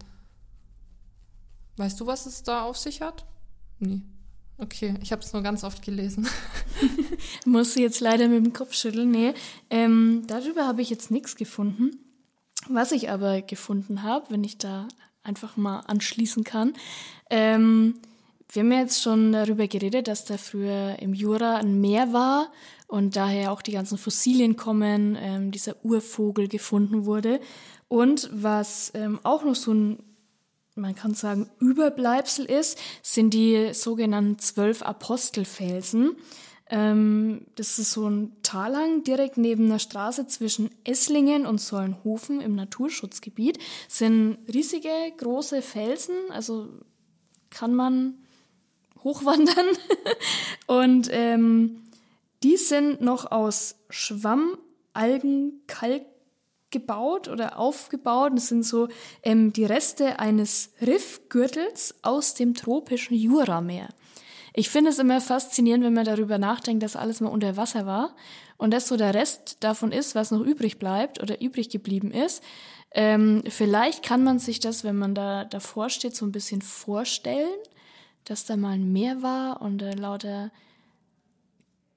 Weißt 1.77 1.99
du, 1.99 2.07
was 2.07 2.27
es 2.27 2.45
da 2.45 2.63
auf 2.63 2.77
sich 2.77 3.01
hat? 3.01 3.27
Nee. 3.81 4.03
Okay, 4.59 4.95
ich 5.03 5.13
habe 5.13 5.23
es 5.23 5.33
nur 5.33 5.43
ganz 5.43 5.65
oft 5.65 5.85
gelesen. 5.85 6.29
Muss 7.45 7.75
jetzt 7.75 8.01
leider 8.01 8.29
mit 8.29 8.45
dem 8.45 8.53
Kopf 8.53 8.73
schütteln. 8.73 9.11
Nee, 9.11 9.35
ähm, 9.69 10.23
darüber 10.29 10.67
habe 10.67 10.81
ich 10.83 10.89
jetzt 10.89 11.11
nichts 11.11 11.37
gefunden. 11.37 11.99
Was 12.69 12.93
ich 12.93 13.11
aber 13.11 13.43
gefunden 13.43 14.03
habe, 14.03 14.31
wenn 14.31 14.45
ich 14.45 14.57
da 14.57 14.89
einfach 15.27 15.57
mal 15.57 15.81
anschließen 15.81 16.45
kann, 16.45 16.75
ähm, 17.31 17.95
wir 18.53 18.63
haben 18.63 18.73
ja 18.73 18.79
jetzt 18.79 19.03
schon 19.03 19.33
darüber 19.33 19.67
geredet, 19.67 20.09
dass 20.09 20.25
da 20.25 20.39
früher 20.39 20.97
im 21.01 21.15
Jura 21.15 21.57
ein 21.57 21.81
Meer 21.81 22.13
war 22.13 22.53
und 22.87 23.17
daher 23.17 23.51
auch 23.51 23.61
die 23.61 23.73
ganzen 23.73 23.99
Fossilien 23.99 24.57
kommen, 24.57 25.19
ähm, 25.21 25.51
dieser 25.51 25.75
Urvogel 25.85 26.47
gefunden 26.47 27.07
wurde. 27.07 27.41
Und 27.89 28.31
was 28.33 28.93
ähm, 28.95 29.19
auch 29.25 29.45
noch 29.45 29.57
so 29.57 29.73
ein 29.75 29.99
man 30.77 30.95
kann 30.95 31.15
sagen, 31.15 31.49
Überbleibsel 31.59 32.45
ist, 32.45 32.79
sind 33.03 33.33
die 33.33 33.73
sogenannten 33.73 34.39
zwölf 34.39 34.83
Apostelfelsen. 34.83 36.17
Ähm, 36.69 37.47
das 37.55 37.79
ist 37.79 37.93
so 37.93 38.09
ein 38.09 38.33
Talhang 38.43 39.05
direkt 39.05 39.37
neben 39.37 39.69
der 39.69 39.79
Straße 39.79 40.27
zwischen 40.27 40.71
Esslingen 40.85 41.47
und 41.47 41.61
Sollenhofen 41.61 42.41
im 42.41 42.55
Naturschutzgebiet. 42.57 43.59
Sind 43.89 44.39
riesige, 44.53 44.91
große 45.17 45.63
Felsen, 45.63 46.17
also 46.31 46.69
kann 47.51 47.75
man 47.75 48.15
hochwandern. 49.05 49.67
und 50.67 51.09
ähm, 51.13 51.83
die 52.43 52.57
sind 52.57 53.01
noch 53.01 53.31
aus 53.31 53.77
Schwamm, 53.89 54.59
Algen, 54.93 55.63
Kalk, 55.67 56.05
gebaut 56.71 57.29
oder 57.29 57.59
aufgebaut. 57.59 58.33
Das 58.35 58.49
sind 58.49 58.65
so 58.65 58.89
ähm, 59.23 59.53
die 59.53 59.65
Reste 59.65 60.19
eines 60.19 60.71
Riffgürtels 60.81 61.95
aus 62.03 62.35
dem 62.35 62.55
tropischen 62.55 63.17
Jurameer. 63.17 63.89
Ich 64.57 64.71
finde 64.71 64.91
es 64.91 64.99
immer 64.99 65.21
faszinierend, 65.21 65.85
wenn 65.85 65.93
man 65.93 66.07
darüber 66.07 66.39
nachdenkt, 66.39 66.83
dass 66.83 66.97
alles 66.97 67.21
mal 67.21 67.29
unter 67.29 67.59
Wasser 67.59 67.85
war 67.85 68.17
und 68.57 68.73
das 68.73 68.89
so 68.89 68.97
der 68.97 69.13
Rest 69.13 69.59
davon 69.61 69.93
ist, 69.93 70.15
was 70.15 70.31
noch 70.31 70.41
übrig 70.41 70.79
bleibt 70.79 71.23
oder 71.23 71.43
übrig 71.43 71.69
geblieben 71.69 72.11
ist. 72.11 72.43
Ähm, 72.93 73.45
vielleicht 73.49 74.03
kann 74.03 74.25
man 74.25 74.39
sich 74.39 74.59
das, 74.59 74.83
wenn 74.83 74.97
man 74.97 75.15
da 75.15 75.45
davor 75.45 75.91
steht, 75.91 76.17
so 76.17 76.25
ein 76.25 76.33
bisschen 76.33 76.63
vorstellen, 76.63 77.59
dass 78.25 78.47
da 78.47 78.57
mal 78.57 78.71
ein 78.71 78.93
Meer 78.93 79.23
war 79.23 79.61
und 79.61 79.83
äh, 79.83 79.93
lauter 79.95 80.51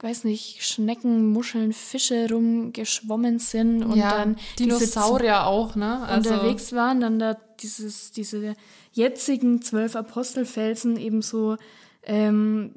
weiß 0.02 0.24
nicht, 0.24 0.64
Schnecken, 0.66 1.32
Muscheln, 1.32 1.74
Fische 1.74 2.28
rumgeschwommen 2.30 3.40
sind 3.40 3.84
und 3.84 3.98
ja, 3.98 4.20
dann 4.20 4.38
Dinosaurier 4.58 5.46
auch, 5.46 5.76
ne? 5.76 6.02
Also 6.08 6.32
unterwegs 6.32 6.72
waren, 6.72 7.02
dann 7.02 7.20
da 7.20 7.38
dieses, 7.60 8.12
diese 8.12 8.56
jetzigen 8.94 9.62
zwölf 9.62 9.98
Apostelfelsen 9.98 10.98
eben 10.98 11.22
so, 11.22 11.58
ähm, 12.04 12.74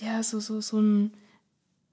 ja, 0.00 0.22
so, 0.22 0.40
so, 0.40 0.60
so 0.60 0.80
ein 0.80 1.12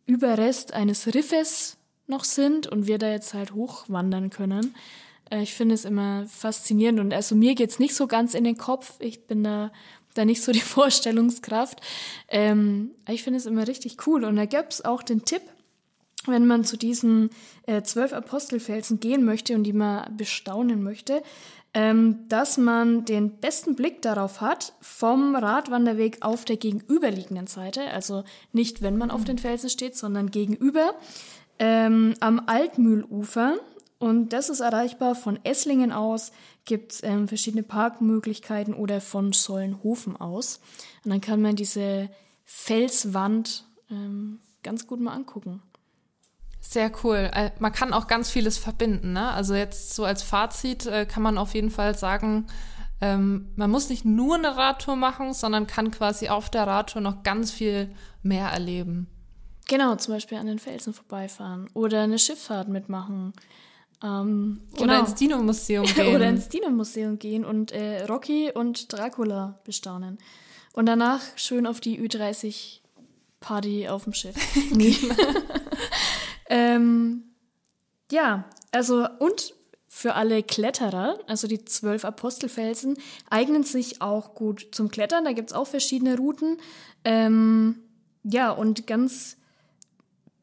Überrest 0.06 0.74
eines 0.74 1.14
Riffes 1.14 1.78
noch 2.08 2.24
sind 2.24 2.68
und 2.68 2.88
wir 2.88 2.98
da 2.98 3.10
jetzt 3.10 3.34
halt 3.34 3.54
hochwandern 3.54 4.30
können. 4.30 4.76
Äh, 5.32 5.42
ich 5.42 5.54
finde 5.54 5.76
es 5.76 5.86
immer 5.86 6.26
faszinierend 6.28 7.00
und 7.00 7.14
also 7.14 7.36
mir 7.36 7.56
geht's 7.56 7.80
nicht 7.80 7.96
so 7.96 8.08
ganz 8.08 8.34
in 8.34 8.44
den 8.44 8.58
Kopf. 8.58 8.96
Ich 9.00 9.26
bin 9.26 9.44
da 9.44 9.72
da 10.16 10.26
nicht 10.26 10.42
so 10.42 10.52
die 10.52 10.60
Vorstellungskraft. 10.62 11.82
Ähm, 12.28 12.92
ich 13.08 13.24
finde 13.24 13.38
es 13.38 13.46
immer 13.46 13.68
richtig 13.68 14.08
cool. 14.08 14.24
Und 14.24 14.36
da 14.38 14.46
gab 14.46 14.72
es 14.72 14.84
auch 14.84 15.04
den 15.04 15.24
Tipp, 15.24 15.44
wenn 16.28 16.48
man 16.48 16.64
zu 16.64 16.78
diesen 16.78 17.30
äh, 17.66 17.82
zwölf 17.84 18.14
Apostelfelsen 18.14 19.00
gehen 19.00 19.26
möchte 19.26 19.56
und 19.56 19.64
die 19.64 19.74
mal 19.74 20.10
bestaunen 20.16 20.84
möchte, 20.84 21.22
ähm, 21.76 22.28
dass 22.30 22.58
man 22.58 23.04
den 23.04 23.38
besten 23.38 23.76
Blick 23.76 24.02
darauf 24.02 24.40
hat 24.40 24.74
vom 24.80 25.36
Radwanderweg 25.36 26.20
auf 26.22 26.46
der 26.46 26.56
gegenüberliegenden 26.56 27.48
Seite, 27.48 27.92
also 27.92 28.24
nicht 28.54 28.82
wenn 28.82 28.98
man 28.98 29.12
auf 29.12 29.22
mhm. 29.22 29.26
den 29.26 29.38
Felsen 29.40 29.70
steht, 29.70 29.98
sondern 29.98 30.32
gegenüber 30.32 30.96
ähm, 31.60 32.14
am 32.22 32.42
Altmühlufer. 32.46 33.56
Und 34.00 34.34
das 34.34 34.50
ist 34.50 34.62
erreichbar 34.62 35.16
von 35.16 35.40
Esslingen 35.44 35.92
aus, 35.92 36.32
gibt 36.64 36.94
es 36.94 37.04
ähm, 37.04 37.28
verschiedene 37.28 37.64
Parkmöglichkeiten 37.64 38.74
oder 38.74 39.02
von 39.02 39.34
Sollenhofen 39.34 40.16
aus. 40.16 40.62
Und 41.04 41.12
dann 41.12 41.22
kann 41.22 41.42
man 41.42 41.58
diese 41.58 42.10
Felswand 42.46 43.66
ähm, 43.90 44.40
ganz 44.64 44.88
gut 44.88 45.02
mal 45.02 45.14
angucken. 45.14 45.62
Sehr 46.68 46.92
cool. 47.04 47.30
Äh, 47.34 47.52
man 47.60 47.72
kann 47.72 47.94
auch 47.94 48.08
ganz 48.08 48.30
vieles 48.30 48.58
verbinden. 48.58 49.14
Ne? 49.14 49.32
Also 49.32 49.56
jetzt 49.56 49.96
so 49.96 50.04
als 50.04 50.24
Fazit 50.24 50.86
äh, 50.86 51.06
kann 51.06 51.24
man 51.24 51.38
auf 51.38 51.54
jeden 51.54 51.70
Fall 51.70 51.98
sagen, 51.98 52.48
ähm, 53.02 53.50
man 53.56 53.70
muss 53.70 53.90
nicht 53.90 54.06
nur 54.06 54.36
eine 54.36 54.56
Radtour 54.58 54.96
machen, 54.96 55.34
sondern 55.34 55.68
kann 55.68 55.92
quasi 55.92 56.30
auf 56.30 56.50
der 56.50 56.66
Radtour 56.66 57.02
noch 57.02 57.24
ganz 57.24 57.52
viel 57.52 57.94
mehr 58.24 58.50
erleben. 58.50 59.08
Genau, 59.68 59.96
zum 59.96 60.14
Beispiel 60.14 60.38
an 60.38 60.48
den 60.48 60.60
Felsen 60.60 60.94
vorbeifahren 60.94 61.70
oder 61.74 62.02
eine 62.04 62.20
Schifffahrt 62.20 62.68
mitmachen. 62.68 63.34
Ähm, 64.04 64.62
genau. 64.72 64.84
Oder 64.84 65.00
ins 65.00 65.16
Dino-Museum 65.16 65.86
gehen. 65.96 66.16
Oder 66.16 66.30
ins 66.30 66.50
Dino-Museum 66.50 67.20
gehen 67.20 67.46
und 67.46 67.72
äh, 67.72 68.04
Rocky 68.06 68.52
und 68.52 68.92
Dracula 68.92 69.60
bestaunen. 69.64 70.18
Und 70.74 70.86
danach 70.88 71.22
schön 71.36 71.66
auf 71.66 71.80
die 71.80 72.00
Ü30-Party 72.00 73.88
auf 73.88 74.04
dem 74.04 74.14
Schiff. 74.14 74.36
nee. 74.72 74.96
Ähm, 76.50 77.24
ja, 78.12 78.46
also 78.72 79.08
und 79.20 79.54
für 79.88 80.16
alle 80.16 80.44
Kletterer, 80.44 81.20
also 81.28 81.48
die 81.48 81.64
zwölf 81.64 82.04
Apostelfelsen, 82.04 82.98
eignen 83.30 83.64
sich 83.64 84.02
auch 84.02 84.36
gut 84.36 84.68
zum 84.72 84.90
Klettern. 84.90 85.24
Da 85.24 85.32
gibt 85.32 85.52
es 85.52 85.56
auch 85.56 85.68
verschiedene 85.68 86.18
Routen. 86.18 86.58
Ähm, 87.06 87.80
ja, 88.24 88.52
und 88.52 88.88
ganz 88.88 89.38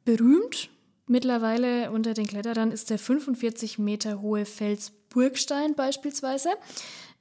berühmt 0.04 0.70
Mittlerweile 1.12 1.90
unter 1.90 2.14
den 2.14 2.26
Kletterern 2.26 2.70
ist 2.70 2.88
der 2.88 2.98
45 2.98 3.78
Meter 3.78 4.22
hohe 4.22 4.44
Fels 4.44 4.92
Burgstein 5.10 5.74
beispielsweise. 5.74 6.50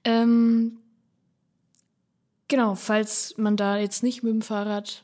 Ähm, 0.04 0.78
genau, 2.48 2.76
falls 2.76 3.38
man 3.38 3.58
da 3.58 3.78
jetzt 3.78 4.04
nicht 4.04 4.24
mit 4.24 4.34
dem 4.34 4.42
Fahrrad 4.42 5.04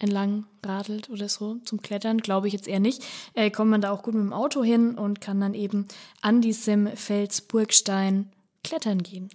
entlang 0.00 0.46
radelt 0.64 1.08
oder 1.10 1.28
so 1.28 1.56
zum 1.64 1.80
Klettern, 1.80 2.18
glaube 2.18 2.48
ich 2.48 2.52
jetzt 2.52 2.66
eher 2.66 2.80
nicht, 2.80 3.04
äh, 3.34 3.50
kommt 3.50 3.70
man 3.70 3.80
da 3.80 3.92
auch 3.92 4.02
gut 4.02 4.14
mit 4.14 4.24
dem 4.24 4.32
Auto 4.32 4.64
hin 4.64 4.98
und 4.98 5.20
kann 5.20 5.40
dann 5.40 5.54
eben 5.54 5.86
an 6.20 6.40
diesem 6.40 6.88
Fels 6.96 7.40
Burgstein 7.42 8.32
klettern 8.64 9.02
gehen. 9.02 9.30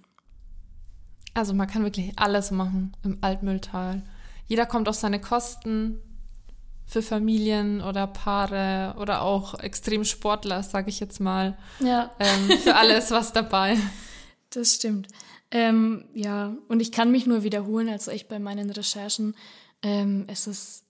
Also 1.32 1.54
man 1.54 1.68
kann 1.68 1.84
wirklich 1.84 2.12
alles 2.18 2.50
machen 2.50 2.92
im 3.02 3.18
Altmühltal. 3.20 4.02
Jeder 4.46 4.66
kommt 4.66 4.88
auf 4.88 4.96
seine 4.96 5.20
Kosten, 5.20 6.00
für 6.86 7.02
Familien 7.02 7.82
oder 7.82 8.06
Paare 8.06 8.94
oder 8.98 9.22
auch 9.22 9.58
Extremsportler, 9.58 10.62
sage 10.62 10.88
ich 10.88 11.00
jetzt 11.00 11.20
mal. 11.20 11.58
Ja. 11.80 12.12
Ähm, 12.20 12.58
für 12.58 12.76
alles 12.76 13.10
was 13.10 13.32
dabei. 13.32 13.76
Das 14.50 14.74
stimmt. 14.74 15.08
Ähm, 15.50 16.04
ja, 16.14 16.56
und 16.68 16.80
ich 16.80 16.92
kann 16.92 17.10
mich 17.10 17.26
nur 17.26 17.42
wiederholen, 17.42 17.88
also 17.88 18.12
ich 18.12 18.28
bei 18.28 18.38
meinen 18.38 18.70
Recherchen, 18.70 19.34
ähm, 19.82 20.24
es 20.28 20.46
ist, 20.46 20.84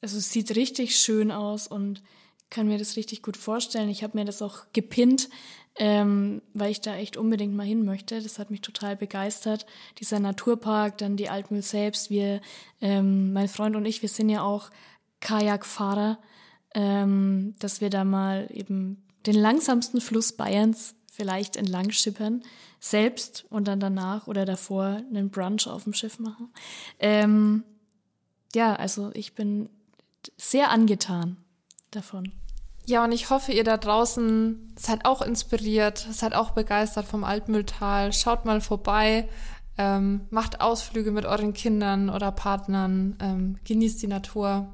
also 0.00 0.18
es 0.18 0.30
sieht 0.30 0.56
richtig 0.56 0.98
schön 0.98 1.30
aus 1.30 1.66
und 1.66 2.02
kann 2.50 2.68
mir 2.68 2.78
das 2.78 2.96
richtig 2.96 3.22
gut 3.22 3.36
vorstellen. 3.36 3.88
Ich 3.88 4.02
habe 4.02 4.18
mir 4.18 4.24
das 4.24 4.42
auch 4.42 4.66
gepinnt, 4.72 5.30
ähm, 5.76 6.42
weil 6.52 6.70
ich 6.70 6.82
da 6.82 6.94
echt 6.96 7.16
unbedingt 7.16 7.54
mal 7.54 7.66
hin 7.66 7.84
möchte. 7.84 8.20
Das 8.20 8.38
hat 8.38 8.50
mich 8.50 8.60
total 8.60 8.94
begeistert. 8.94 9.64
Dieser 9.98 10.20
Naturpark, 10.20 10.98
dann 10.98 11.16
die 11.16 11.30
Altmühl 11.30 11.62
selbst. 11.62 12.10
Wir, 12.10 12.40
ähm, 12.80 13.32
mein 13.32 13.48
Freund 13.48 13.74
und 13.74 13.86
ich, 13.86 14.02
wir 14.02 14.10
sind 14.10 14.28
ja 14.28 14.42
auch 14.42 14.70
Kajakfahrer, 15.20 16.18
ähm, 16.74 17.54
dass 17.58 17.80
wir 17.80 17.88
da 17.88 18.04
mal 18.04 18.48
eben 18.52 19.02
den 19.26 19.36
langsamsten 19.36 20.00
Fluss 20.00 20.32
Bayerns 20.32 20.94
vielleicht 21.10 21.56
entlang 21.56 21.90
schippern, 21.90 22.42
selbst 22.80 23.46
und 23.48 23.68
dann 23.68 23.80
danach 23.80 24.26
oder 24.26 24.44
davor 24.44 25.02
einen 25.10 25.30
Brunch 25.30 25.68
auf 25.68 25.84
dem 25.84 25.94
Schiff 25.94 26.18
machen. 26.18 26.52
Ähm, 26.98 27.64
ja, 28.54 28.74
also 28.74 29.10
ich 29.14 29.34
bin 29.34 29.68
sehr 30.36 30.70
angetan 30.70 31.36
davon. 31.90 32.32
Ja, 32.86 33.04
und 33.04 33.12
ich 33.12 33.30
hoffe, 33.30 33.52
ihr 33.52 33.64
da 33.64 33.76
draußen 33.76 34.74
seid 34.76 35.04
auch 35.04 35.22
inspiriert, 35.22 36.06
seid 36.10 36.34
auch 36.34 36.50
begeistert 36.50 37.06
vom 37.06 37.22
Altmühltal. 37.22 38.12
Schaut 38.12 38.44
mal 38.44 38.60
vorbei, 38.60 39.28
ähm, 39.78 40.22
macht 40.30 40.60
Ausflüge 40.60 41.12
mit 41.12 41.24
euren 41.24 41.52
Kindern 41.52 42.10
oder 42.10 42.32
Partnern, 42.32 43.16
ähm, 43.20 43.58
genießt 43.64 44.02
die 44.02 44.08
Natur. 44.08 44.68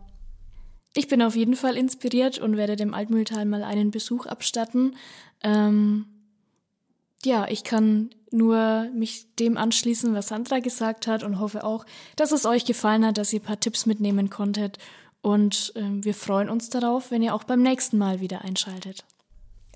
Ich 0.95 1.07
bin 1.07 1.23
auf 1.23 1.37
jeden 1.37 1.55
Fall 1.55 1.77
inspiriert 1.77 2.39
und 2.39 2.57
werde 2.57 2.77
dem 2.77 2.95
Altmühltal 2.95 3.45
mal 3.45 3.63
einen 3.63 3.91
Besuch 3.91 4.27
abstatten. 4.27 4.97
Ähm, 5.43 6.07
ja, 7.25 7.47
ich 7.47 7.63
kann 7.63 8.11
nur 8.31 8.89
mich 8.95 9.35
dem 9.37 9.57
anschließen, 9.57 10.15
was 10.15 10.29
Sandra 10.29 10.61
gesagt 10.61 11.07
hat 11.07 11.23
und 11.23 11.39
hoffe 11.39 11.65
auch, 11.65 11.85
dass 12.17 12.33
es 12.33 12.47
euch 12.47 12.65
gefallen 12.65 13.05
hat, 13.05 13.19
dass 13.19 13.33
ihr 13.33 13.41
ein 13.41 13.45
paar 13.45 13.61
Tipps 13.61 13.87
mitnehmen 13.87 14.31
konntet. 14.31 14.79
Und 15.21 15.73
ähm, 15.77 16.05
wir 16.05 16.15
freuen 16.15 16.49
uns 16.49 16.71
darauf, 16.71 17.11
wenn 17.11 17.23
ihr 17.23 17.35
auch 17.35 17.45
beim 17.45 17.63
nächsten 17.63 17.99
Mal 17.99 18.21
wieder 18.21 18.43
einschaltet. 18.43 19.05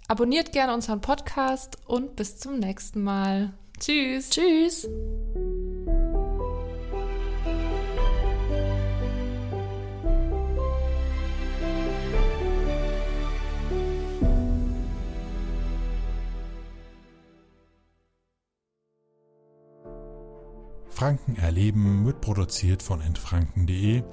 Abonniert 0.09 0.53
gerne 0.53 0.75
unseren 0.75 1.01
Podcast 1.01 1.79
und 1.87 2.17
bis 2.17 2.39
zum 2.39 2.59
nächsten 2.59 3.03
Mal. 3.03 3.53
Tschüss. 3.79 4.31
Tschüss. 4.31 4.89
Franken 21.03 21.35
erleben 21.35 22.07
wird 22.07 22.21
produziert 22.21 22.81
von 22.81 23.01
entfranken.de. 23.01 24.05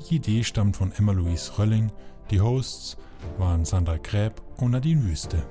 Die 0.00 0.14
Idee 0.16 0.42
stammt 0.42 0.76
von 0.76 0.90
Emma-Louise 0.90 1.56
Rölling. 1.56 1.92
Die 2.32 2.40
Hosts 2.40 2.96
waren 3.38 3.64
Sandra 3.64 3.96
Gräb 3.98 4.42
und 4.56 4.72
Nadine 4.72 5.04
Wüste. 5.04 5.46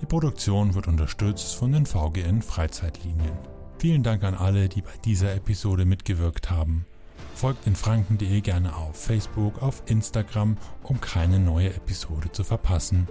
Die 0.00 0.06
Produktion 0.06 0.76
wird 0.76 0.86
unterstützt 0.86 1.56
von 1.56 1.72
den 1.72 1.86
VGN 1.86 2.40
Freizeitlinien. 2.42 3.36
Vielen 3.80 4.04
Dank 4.04 4.22
an 4.22 4.36
alle, 4.36 4.68
die 4.68 4.80
bei 4.80 4.96
dieser 5.04 5.34
Episode 5.34 5.84
mitgewirkt 5.84 6.52
haben. 6.52 6.86
Folgt 7.34 7.66
in 7.66 7.74
franken.de 7.74 8.40
gerne 8.40 8.76
auf 8.76 8.94
Facebook, 8.94 9.60
auf 9.60 9.82
Instagram, 9.86 10.56
um 10.84 11.00
keine 11.00 11.40
neue 11.40 11.74
Episode 11.74 12.30
zu 12.30 12.44
verpassen. 12.44 13.08